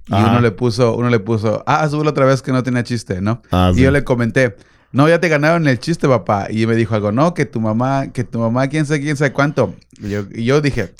[0.07, 0.31] Y Ajá.
[0.31, 3.41] uno le puso, uno le puso, ah, súbelo otra vez que no tenía chiste, ¿no?
[3.51, 4.55] Ah, y yo le comenté,
[4.91, 6.47] no, ya te ganaron el chiste, papá.
[6.49, 9.33] Y me dijo algo, no, que tu mamá, que tu mamá, quién sabe, quién sabe
[9.33, 9.75] cuánto.
[10.01, 10.93] Y yo, y yo dije,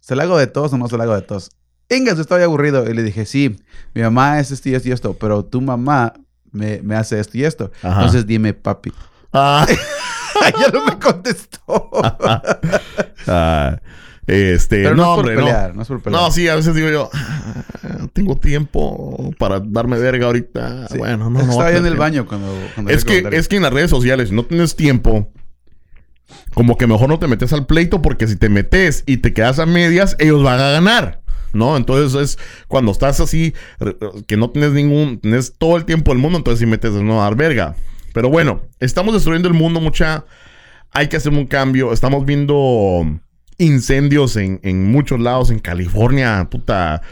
[0.00, 1.50] ¿se la hago de todos o no se la hago de todos?
[1.88, 2.88] Ingas, estoy aburrido.
[2.90, 3.56] Y le dije, sí,
[3.94, 6.12] mi mamá es esto y esto y esto, pero tu mamá
[6.52, 7.70] me, me hace esto y esto.
[7.82, 8.00] Ajá.
[8.00, 8.92] Entonces dime, papi.
[9.32, 9.66] Ah,
[10.60, 11.90] ya no me contestó.
[13.26, 13.78] ah,
[14.26, 15.74] este, pero no, no, es por hombre, pelear, no.
[15.76, 16.22] no es por pelear.
[16.22, 17.64] No, sí, a veces digo yo, "Ah,
[18.12, 20.88] tengo tiempo para darme verga ahorita.
[20.88, 20.98] Sí.
[20.98, 21.52] Bueno, no, Es que no.
[21.52, 22.48] estaba en el baño cuando...
[22.74, 25.28] cuando Es que, es que en las redes sociales, si no tienes tiempo,
[26.54, 29.58] como que mejor no te metes al pleito, porque si te metes y te quedas
[29.58, 31.20] a medias, ellos van a ganar.
[31.52, 31.76] ¿No?
[31.76, 33.54] Entonces es cuando estás así,
[34.26, 37.24] que no tienes ningún, tienes todo el tiempo del mundo, entonces si metes no a
[37.24, 37.76] dar verga.
[38.14, 40.24] Pero bueno, estamos destruyendo el mundo, mucha.
[40.92, 41.92] Hay que hacer un cambio.
[41.92, 43.04] Estamos viendo
[43.58, 47.02] incendios en, en muchos lados, en California, puta,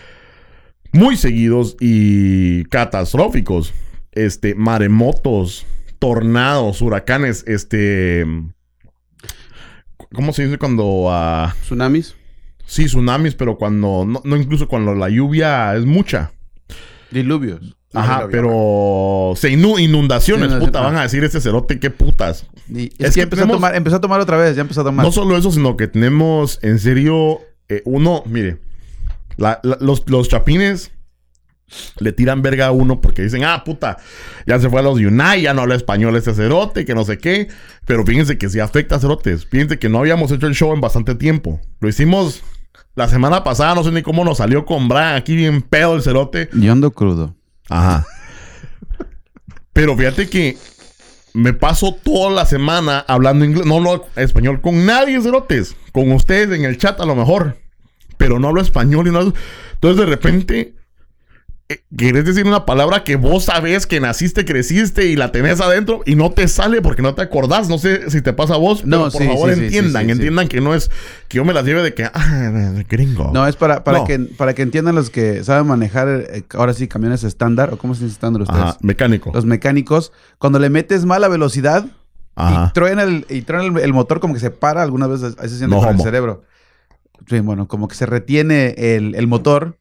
[0.93, 3.75] muy seguidos y catastróficos.
[4.13, 5.67] Este, maremotos,
[5.99, 8.25] tornados, huracanes, este.
[10.15, 12.15] ¿Cómo se dice cuando ah, ¿Tsunamis?
[12.65, 14.05] Sí, tsunamis, pero cuando.
[14.07, 16.31] No, no incluso cuando la lluvia es mucha.
[17.11, 17.77] Diluvios.
[17.95, 19.33] Ajá, pero.
[19.37, 20.81] Se inu- inundaciones, puta.
[20.81, 22.47] Van a decir este cerote, qué putas.
[22.69, 24.63] Y- Es es, que que empezó, tenemos- a tomar, empezó a tomar otra vez, ya
[24.63, 25.05] empezó a tomar.
[25.05, 27.41] No solo eso, sino que tenemos en serio.
[27.69, 28.59] eh, uno, mire.
[29.39, 30.91] la- la- los, los chapines
[32.01, 33.97] le tiran verga a uno porque dicen, ah, puta,
[34.47, 37.17] ya se fue a los Unai, ya no habla español este cerote, que no sé
[37.17, 37.49] qué.
[37.87, 39.47] Pero fíjense que sí afecta a cerotes.
[39.47, 41.61] Fíjense que no habíamos hecho el show en bastante tiempo.
[41.81, 42.43] Lo hicimos
[42.95, 46.03] la semana pasada, no sé ni cómo nos salió con Brian aquí bien pedo el
[46.03, 46.51] cerote.
[46.53, 47.35] Yo ando crudo.
[47.69, 48.07] Ajá.
[49.73, 50.59] Pero fíjate que
[51.35, 55.77] me paso toda la semana hablando inglés, no hablo español con nadie, cerotes.
[55.93, 57.59] Con ustedes en el chat a lo mejor.
[58.19, 60.75] Pero no hablo español y no Entonces de repente
[61.97, 66.15] querés decir una palabra que vos sabés que naciste, creciste y la tenés adentro y
[66.15, 67.69] no te sale porque no te acordás.
[67.69, 70.11] No sé si te pasa a vos, pero No, por sí, favor sí, entiendan, sí,
[70.13, 70.91] entiendan que no es
[71.29, 73.31] que yo me las lleve de que, ah, gringo.
[73.33, 74.05] No, es para, para, No.
[74.07, 77.95] que, para que entiendan los que saben manejar, eh, ahora sí, camiones estándar, o cómo
[77.95, 78.61] se dice estándar ustedes.
[78.63, 79.31] Ajá, mecánico.
[79.35, 81.87] Los mecánicos, cuando le metes mala velocidad
[82.35, 82.69] Ajá.
[82.71, 85.51] y truena, el, y truena el, el motor, como que se para algunas veces, así
[85.51, 86.45] se siente No el cerebro.
[87.29, 89.79] Sí, bueno, como que se retiene el, el motor,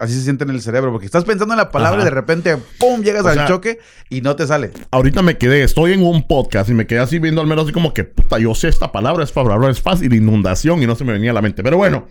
[0.00, 2.02] así se siente en el cerebro, porque estás pensando en la palabra Ajá.
[2.02, 3.78] y de repente, ¡pum!, llegas O al sea- choque
[4.08, 4.70] y no te sale.
[4.90, 7.72] ahorita me quedé, estoy en un podcast y me quedé así viendo al menos así
[7.72, 11.04] como que, puta, yo sé esta palabra, es palabra, es fácil, inundación, y no se
[11.04, 11.62] me venía a la mente.
[11.62, 12.08] Pero bueno,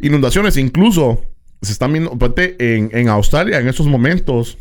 [0.00, 1.22] inundaciones incluso
[1.62, 4.58] se están viendo, en, en Australia en estos momentos,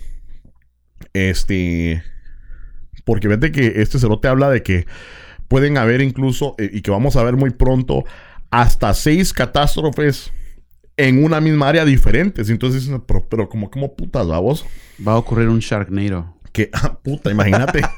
[1.14, 2.04] este,
[3.06, 4.86] porque vete que este cerote habla de que
[5.48, 8.04] pueden haber incluso, eh, y que vamos a ver muy pronto,
[8.52, 10.32] hasta seis catástrofes
[11.08, 12.50] en una misma área diferentes.
[12.50, 14.66] Entonces, pero, pero como, como putas, vamos.
[15.06, 16.36] Va a ocurrir un Sharknado.
[16.52, 17.82] Que, ah, puta, imagínate.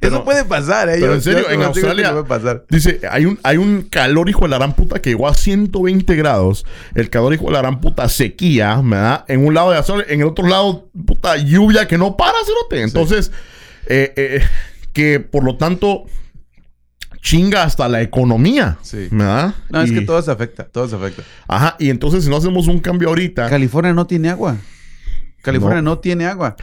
[0.00, 0.96] Pero- Eso puede pasar, ¿eh?
[1.00, 2.64] pero Yo- en serio, yo en Australia- puede pasar.
[2.68, 6.14] Dice, hay un, hay un calor hijo de la gran puta que llegó a 120
[6.16, 6.66] grados.
[6.94, 9.24] El calor hijo de la gran puta sequía, ¿verdad?
[9.28, 12.82] En un lado de Australia, en el otro lado, puta lluvia que no para, cerote.
[12.82, 13.32] Entonces,
[13.86, 14.42] eh, eh,
[14.92, 16.04] que por lo tanto
[17.24, 18.76] chinga hasta la economía.
[18.82, 19.08] Sí.
[19.10, 19.54] ¿verdad?
[19.70, 21.22] No, es que todo se afecta, todo se afecta.
[21.48, 23.48] Ajá, y entonces si no hacemos un cambio ahorita.
[23.48, 24.58] California no tiene agua.
[25.42, 26.54] California no, tiene agua.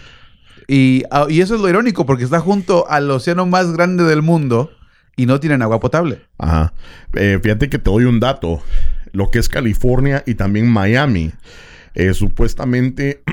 [0.67, 4.21] Y, ah, y eso es lo irónico, porque está junto al océano más grande del
[4.21, 4.71] mundo
[5.17, 6.21] y no tienen agua potable.
[6.37, 6.73] Ajá.
[7.13, 8.61] Eh, fíjate que te doy un dato.
[9.11, 11.31] Lo que es California y también Miami.
[11.95, 13.23] eh, supuestamente,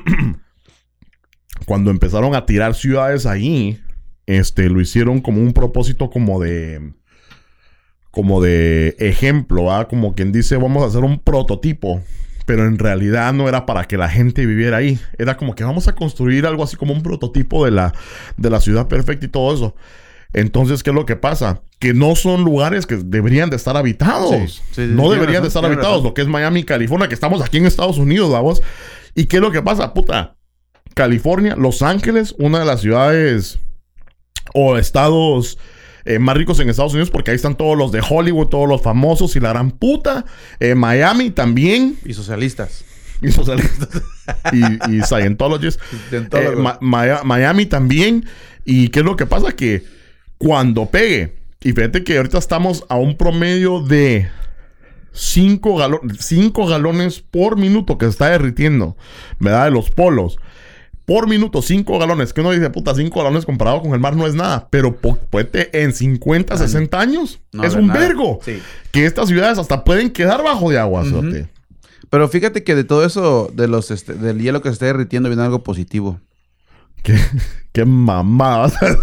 [1.66, 3.80] cuando empezaron a tirar ciudades ahí,
[4.26, 6.94] este, lo hicieron como un propósito como de...
[8.10, 9.88] Como de ejemplo, ¿ah?
[9.88, 12.00] Como quien dice, vamos a hacer un prototipo.
[12.46, 14.98] Pero en realidad no era para que la gente viviera ahí.
[15.18, 17.92] Era como que vamos a construir algo así como un prototipo de la,
[18.38, 19.74] de la ciudad perfecta y todo eso.
[20.32, 21.62] Entonces, ¿qué es lo que pasa?
[21.78, 24.30] Que no son lugares que deberían de estar habitados.
[24.30, 25.90] Sí, sí, sí, no deberían razón, de estar habitados.
[25.90, 26.04] razón.
[26.04, 28.62] Lo que es Miami, California, que estamos aquí en Estados Unidos, vamos.
[29.14, 29.94] ¿Y qué es lo que pasa?
[29.94, 30.36] Puta.
[30.94, 33.58] California, Los Ángeles, una de las ciudades
[34.54, 35.58] o estados
[36.04, 38.82] eh, más ricos en Estados Unidos, porque ahí están todos los de Hollywood, todos los
[38.82, 40.24] famosos y la gran puta.
[40.60, 41.96] Eh, Miami también.
[42.04, 42.84] Y socialistas.
[43.20, 43.88] Y socialistas.
[44.52, 45.82] y, y Scientologists.
[46.12, 46.78] Eh, Ma-
[47.24, 48.24] Miami también.
[48.64, 49.52] ¿Y qué es lo que pasa?
[49.52, 49.84] Que
[50.38, 54.28] cuando pegue, y fíjate que ahorita estamos a un promedio de
[55.12, 58.96] 5 galones por minuto que se está derritiendo,
[59.40, 59.64] ¿verdad?
[59.66, 60.38] De los polos.
[61.08, 62.34] Por minuto, 5 galones.
[62.34, 64.68] Que uno dice, puta, 5 galones comparado con el mar no es nada.
[64.68, 67.98] Pero puede en 50, 60 años No es un nada.
[67.98, 68.38] vergo.
[68.44, 68.60] Sí.
[68.92, 71.04] Que estas ciudades hasta pueden quedar bajo de agua.
[72.10, 75.30] Pero fíjate que de todo eso, de los este, del hielo que se está derritiendo,
[75.30, 76.20] viene algo positivo.
[77.02, 77.18] Qué,
[77.72, 78.70] qué mamada.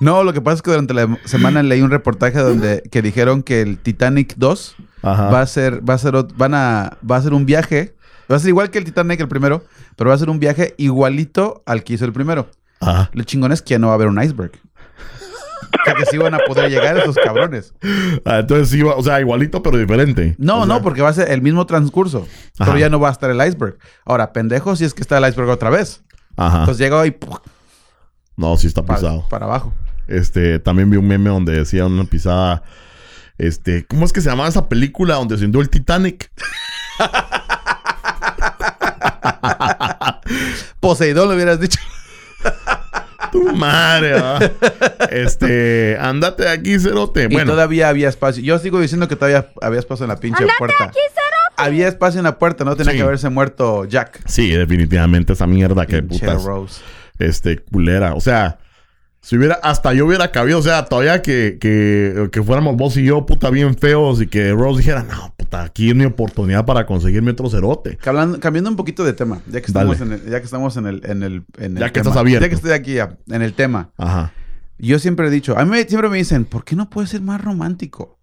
[0.00, 3.42] No, lo que pasa es que durante la semana leí un reportaje donde que dijeron
[3.42, 5.28] que el Titanic 2 Ajá.
[5.30, 7.94] va a ser, va a ser, van a, va a ser un viaje.
[8.30, 9.64] Va a ser igual que el Titanic el primero,
[9.96, 12.50] pero va a ser un viaje igualito al que hizo el primero.
[12.80, 13.10] Ajá.
[13.12, 14.52] Lo chingón es que ya no va a haber un iceberg.
[15.72, 17.74] O sea que sí van a poder llegar esos cabrones.
[18.24, 20.34] Ah, entonces sí, o sea, igualito pero diferente.
[20.38, 22.26] No, O no, porque va a ser el mismo transcurso.
[22.58, 22.70] Ajá.
[22.72, 23.78] Pero ya no va a estar el iceberg.
[24.04, 26.02] Ahora, pendejo si es que está el iceberg otra vez.
[26.36, 26.60] Ajá.
[26.60, 27.16] Entonces llega y
[28.36, 29.28] no, sí está para, pisado.
[29.28, 29.74] para abajo.
[30.08, 32.62] Este, también vi un meme donde decía una pisada.
[33.36, 36.30] Este, ¿cómo es que se llamaba esa película donde se hundió el Titanic?
[40.80, 41.78] Poseidón lo hubieras dicho.
[43.32, 44.52] Tu madre, ¿verdad?
[45.10, 47.24] Este, andate de aquí, cerote.
[47.24, 48.42] Y Bueno, todavía había espacio.
[48.42, 50.90] Yo sigo diciendo que todavía había espacio en la pinche puerta.
[51.56, 52.98] Había espacio en la puerta, no tenía Sí.
[52.98, 54.20] que haberse muerto Jack.
[54.26, 56.42] sí, definitivamente esa mierda que putas.
[56.42, 56.80] Rose.
[57.18, 58.14] Este, culera.
[58.14, 58.58] O sea,
[59.20, 63.04] si hubiera, hasta yo hubiera cabido, o sea, todavía que, que, que fuéramos vos y
[63.04, 66.86] yo, puta, bien feos y que Rose dijera, no, puta, aquí es mi oportunidad para
[66.86, 67.98] conseguirme otro cerote.
[68.06, 70.14] Hablando- cambiando un poquito de tema, ya que estamos, Dale.
[70.14, 72.44] en el, ya que estamos en el, en el, en el Ya que estás abierto.
[72.44, 73.90] Ya que estoy aquí ya, en el tema.
[73.96, 74.32] Ajá.
[74.78, 77.40] Yo siempre he dicho, a mí siempre me dicen, ¿por qué no puedes ser más
[77.42, 78.18] romántico?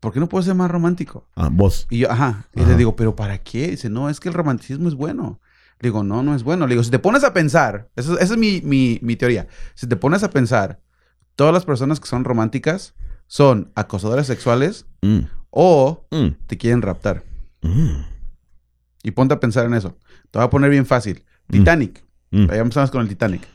[0.00, 1.28] ¿Por qué no puedes ser más romántico?
[1.36, 1.86] Ah, vos.
[1.90, 2.48] Y yo, ajá.
[2.54, 2.70] Y Ajá.
[2.70, 3.68] le digo, ¿pero para qué?
[3.68, 5.40] Dice, no, es que el romanticismo es bueno.
[5.80, 6.66] Le digo, no, no es bueno.
[6.66, 9.46] Le digo, si te pones a pensar, eso- esa es mi, mi, mi teoría.
[9.74, 10.80] Si te pones a pensar,
[11.36, 12.94] todas las personas que son románticas
[13.26, 15.20] son acosadores sexuales Mm,
[15.56, 17.22] o mm, te quieren raptar.
[17.62, 18.02] mm,
[19.04, 19.96] Y ponte a pensar en eso.
[20.30, 21.24] Te voy a poner bien fácil.
[21.48, 22.02] Titanic.
[22.32, 23.46] mm, Ya empezamos con el Titanic.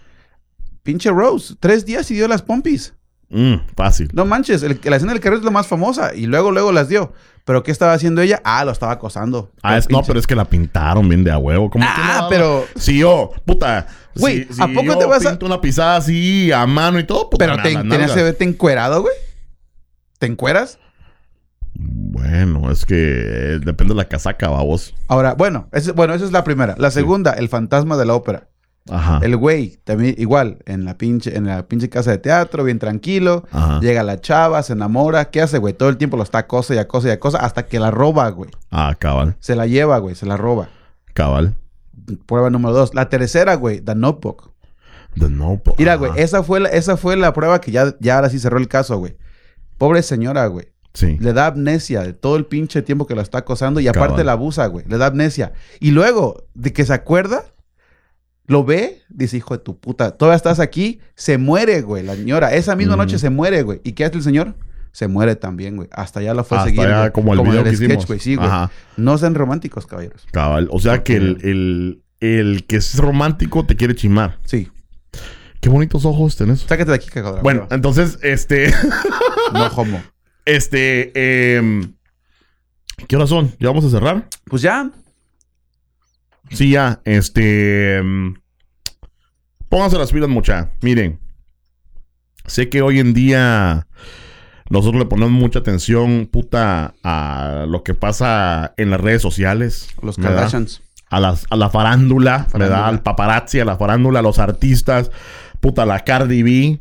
[0.84, 2.94] Pinche Rose, tres días y dio las pompis.
[3.32, 4.10] mm, fácil.
[4.14, 6.88] No manches, el- la escena del carril es la más famosa y luego, luego las
[6.90, 7.14] dio.
[7.46, 8.42] ¿Pero qué estaba haciendo ella?
[8.44, 9.52] Ah, lo estaba acosando.
[9.62, 11.70] Ah, es, no, pero es que la pintaron bien de a huevo.
[11.70, 12.30] ¿Cómo que Ah, no?
[12.30, 13.88] pero- Si yo, puta.
[14.16, 17.30] Güey, si, ¿a poco yo te vas a- una pisada así a mano y todo,
[17.30, 19.14] puta, Pero te, tenías que verte encuerado, güey.
[20.20, 20.80] ¿Te encueras?
[21.82, 24.94] Bueno, es que eh, depende de la casaca, babos.
[25.08, 26.76] Ahora, bueno, ese- bueno, esa es la primera.
[26.78, 28.50] La segunda, el fantasma de la ópera.
[28.90, 29.20] Ajá.
[29.22, 33.46] El güey, también igual, en la pinche, en la pinche casa de teatro, bien tranquilo.
[33.52, 33.80] Ajá.
[33.80, 35.30] Llega la chava, se enamora.
[35.30, 35.74] ¿Qué hace, güey?
[35.74, 38.50] Todo el tiempo lo está acosa y acosa y acosa hasta que la roba, güey.
[38.72, 39.36] Ah, cabal.
[39.40, 40.70] Se la lleva, güey, se la roba.
[41.14, 41.56] Cabal.
[42.26, 42.94] Prueba número dos.
[42.96, 44.52] La tercera, güey, The Notebook.
[45.18, 45.76] The Notebook.
[45.78, 48.58] Mira, güey, esa fue, la, esa fue la prueba que ya, ya ahora sí cerró
[48.58, 49.16] el caso, güey.
[49.78, 50.68] Pobre señora, güey.
[50.94, 51.18] Sí.
[51.20, 54.26] Le da amnesia de todo el pinche tiempo que la está acosando y aparte Cabal.
[54.26, 54.86] la abusa, güey.
[54.88, 55.54] Le da amnesia.
[55.80, 57.44] Y luego, de que se acuerda,
[58.48, 62.54] lo ve, dice, hijo de tu puta, todavía estás aquí, se muere, güey, la señora.
[62.56, 63.80] Esa misma noche se muere, güey.
[63.84, 64.56] ¿Y qué hace el señor?
[64.92, 65.88] Se muere también, güey.
[65.92, 66.88] Hasta ya lo fue a seguir.
[66.88, 67.12] güey.
[67.12, 68.08] como el video que sketch, hicimos.
[68.08, 68.20] güey.
[68.20, 68.48] Sí, güey.
[68.48, 68.72] Ajá.
[68.98, 70.26] No sean románticos, caballeros.
[70.32, 70.68] Cabal.
[70.72, 74.40] O sea que el, el, el que es romántico te quiere chimar.
[74.46, 74.70] Sí.
[75.62, 76.62] Qué bonitos ojos tenés.
[76.62, 77.42] Sácate de aquí, cagada.
[77.42, 78.74] Bueno, entonces, este.
[79.54, 80.02] no homo.
[80.56, 81.56] Este.
[81.58, 81.94] em,
[83.08, 83.54] ¿Qué horas son?
[83.60, 84.28] ¿Ya vamos a cerrar?
[84.46, 84.92] Pues ya.
[86.52, 87.02] Sí, ya.
[87.06, 87.98] Este.
[87.98, 88.36] em,
[89.70, 90.72] pónganse las pilas, mucha.
[90.82, 91.20] Miren.
[92.46, 93.88] Sé que hoy en día.
[94.70, 99.90] Nosotros le ponemos mucha atención, puta, a lo que pasa en las redes sociales.
[100.04, 100.18] Los.
[100.18, 100.82] Kardashians.
[101.10, 102.66] a, las- a la farándula, Farándula.
[102.76, 102.86] ¿verdad?
[102.90, 105.10] Al paparazzi, a la farándula, a los artistas,
[105.60, 106.80] puta, la Cardi B.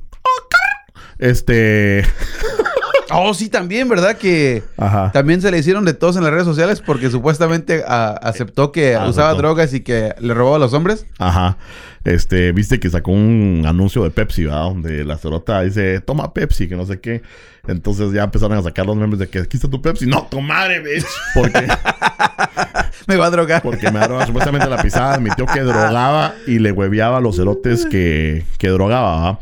[1.19, 2.05] Este.
[3.11, 4.17] Oh, sí, también, ¿verdad?
[4.17, 5.11] Que Ajá.
[5.13, 8.95] también se le hicieron de todos en las redes sociales porque supuestamente a- aceptó que
[8.97, 9.43] Ah, usaba aceptó.
[9.43, 11.07] drogas y que le robaba a los hombres.
[11.19, 11.57] Ajá.
[12.05, 14.63] Este, viste que sacó un anuncio de Pepsi, ¿verdad?
[14.65, 17.23] Donde la cerota dice, toma Pepsi, que no sé qué.
[17.67, 20.07] Entonces ya empezaron a sacar los memes de que aquí está tu Pepsi.
[20.07, 21.05] No, tu madre, bitch.
[21.35, 21.67] Porque,
[23.07, 23.63] Me va a drogar.
[23.63, 24.27] porque me droga.
[24.27, 29.17] Supuestamente la pisada admitió que drogaba y le hueveaba a los cerotes que, que drogaba,
[29.17, 29.39] ¿verdad?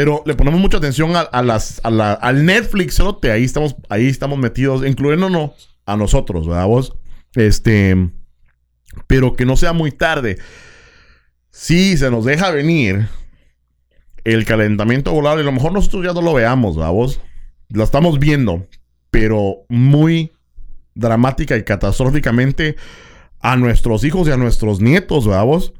[0.00, 3.32] Pero le ponemos mucha atención a, las, al Netflix, cerote.
[3.32, 6.64] Ahí estamos, ahí estamos metidos, incluyéndonos a nosotros, ¿verdad?
[6.68, 6.94] Vos,
[7.34, 8.10] este,
[9.06, 10.38] pero que no sea muy tarde.
[11.50, 13.08] Si se nos deja venir
[14.24, 16.92] el calentamiento global, y a lo mejor nosotros ya no lo veamos, ¿verdad?
[16.92, 17.20] Vos,
[17.68, 18.66] lo estamos viendo,
[19.10, 20.32] pero muy
[20.94, 22.76] dramática y catastróficamente
[23.40, 25.44] a nuestros hijos y a nuestros nietos, ¿verdad?
[25.44, 25.74] Vos?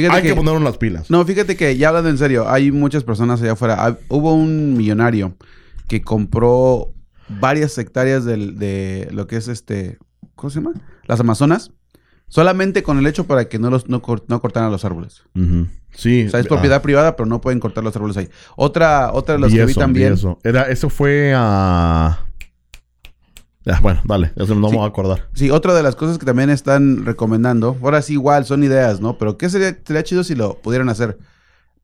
[0.00, 1.10] Fíjate Hay que, que, ponernos las pilas.
[1.10, 3.98] No, fíjate que ya hablando en serio, hay muchas personas allá afuera.
[4.08, 5.34] Hubo un millonario
[5.88, 6.92] que compró
[7.28, 9.98] varias hectáreas del- de lo que es este,
[10.34, 10.72] ¿cómo se llama?
[11.06, 11.70] Las Amazonas,
[12.28, 15.22] solamente con el hecho para que no los no, cor- no cortaran los árboles.
[15.92, 16.24] Sí.
[16.26, 18.28] O sea, es ah, propiedad privada, pero no pueden cortar los árboles ahí.
[18.56, 20.12] Otra, otra de vi que vi también.
[20.12, 20.38] eso.
[20.44, 22.20] Era, eso fue a.
[23.64, 24.72] Ya, bueno, dale, eso no Sí.
[24.72, 25.28] me voy a acordar.
[25.34, 29.18] Sí, otra de las cosas que también están recomendando, ahora sí igual son ideas, ¿no?
[29.18, 31.18] Pero ¿qué sería, sería chido si lo pudieran hacer?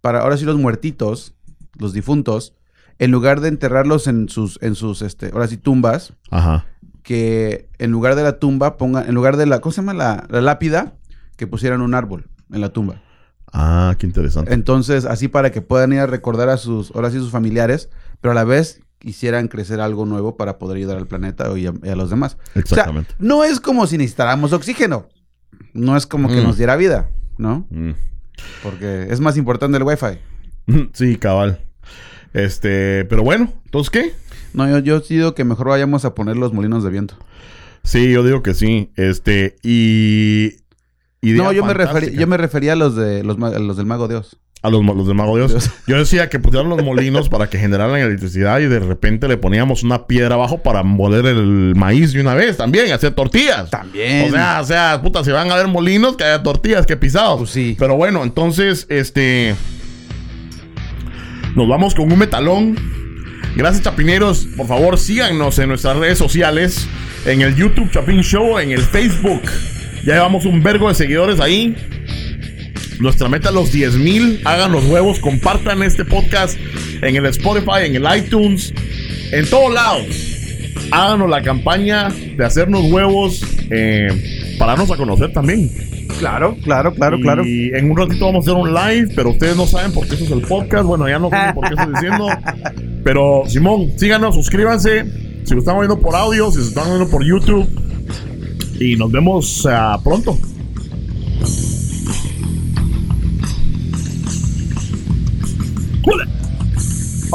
[0.00, 1.34] Para ahora sí los muertitos,
[1.78, 2.54] los difuntos,
[2.98, 6.64] en lugar de enterrarlos en sus, en sus, este, ahora sí tumbas, Ajá.
[7.02, 9.92] que en lugar de la tumba pongan, en lugar de la, ¿cómo se llama?
[9.92, 10.94] La, la lápida,
[11.36, 13.02] que pusieran un árbol en la tumba.
[13.52, 14.54] Ah, qué interesante.
[14.54, 17.90] Entonces, así para que puedan ir a recordar a sus, ahora sí sus familiares,
[18.22, 21.72] pero a la vez quisieran crecer algo nuevo para poder ayudar al planeta y a,
[21.82, 22.36] y a los demás.
[22.54, 23.12] Exactamente.
[23.14, 25.08] O sea, no es como si necesitáramos oxígeno.
[25.72, 26.44] No es como que Mm.
[26.44, 27.66] nos diera vida, ¿no?
[27.70, 27.90] Mm.
[28.62, 30.18] Porque es más importante el wifi.
[30.92, 31.60] Sí, cabal.
[32.32, 34.12] Este, pero bueno, ¿entonces qué?
[34.52, 37.16] No, yo, yo digo que mejor vayamos a poner los molinos de viento.
[37.82, 38.90] Sí, yo digo que sí.
[38.96, 40.52] Este, y.
[41.22, 42.20] no, yo me, referí, fantástica.
[42.20, 44.38] yo me refería a los de los del Mago Dios.
[44.66, 45.52] A los, los del Mago Dios.
[45.52, 45.70] Dios.
[45.86, 49.84] Yo decía que pusieran los molinos para que generaran electricidad y de repente le poníamos
[49.84, 53.70] una piedra abajo para moler el maíz de una vez también, hacer tortillas.
[53.70, 54.28] También.
[54.28, 57.38] O sea, o sea, puta, si van a ver molinos, que haya tortillas, que pisados.
[57.38, 57.76] Pues sí.
[57.78, 59.54] Pero bueno, entonces, este.
[61.54, 62.76] Nos vamos con un metalón.
[63.54, 64.48] Gracias, chapineros.
[64.56, 66.88] Por favor, síganos en nuestras redes sociales.
[67.24, 69.42] En el YouTube Chapin Show, en el Facebook.
[70.04, 71.76] Ya llevamos un vergo de seguidores ahí.
[72.98, 74.40] Nuestra meta los 10 mil.
[74.44, 76.58] Hagan los huevos, compartan este podcast
[77.02, 78.72] en el Spotify, en el iTunes,
[79.32, 80.06] en todos lados.
[80.90, 85.70] Háganos la campaña de hacernos huevos eh, para darnos a conocer también.
[86.18, 87.42] Claro, claro, claro, y claro.
[87.44, 90.24] en un ratito vamos a hacer un live, pero ustedes no saben por qué eso
[90.24, 90.84] es el podcast.
[90.84, 92.28] Bueno, ya no saben por qué estoy diciendo.
[93.04, 95.04] Pero, Simón, síganos, suscríbanse.
[95.44, 97.68] Si lo están viendo por audio, si se están viendo por YouTube.
[98.80, 100.38] Y nos vemos ah, pronto.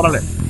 [0.02, 0.41] ¡Órale!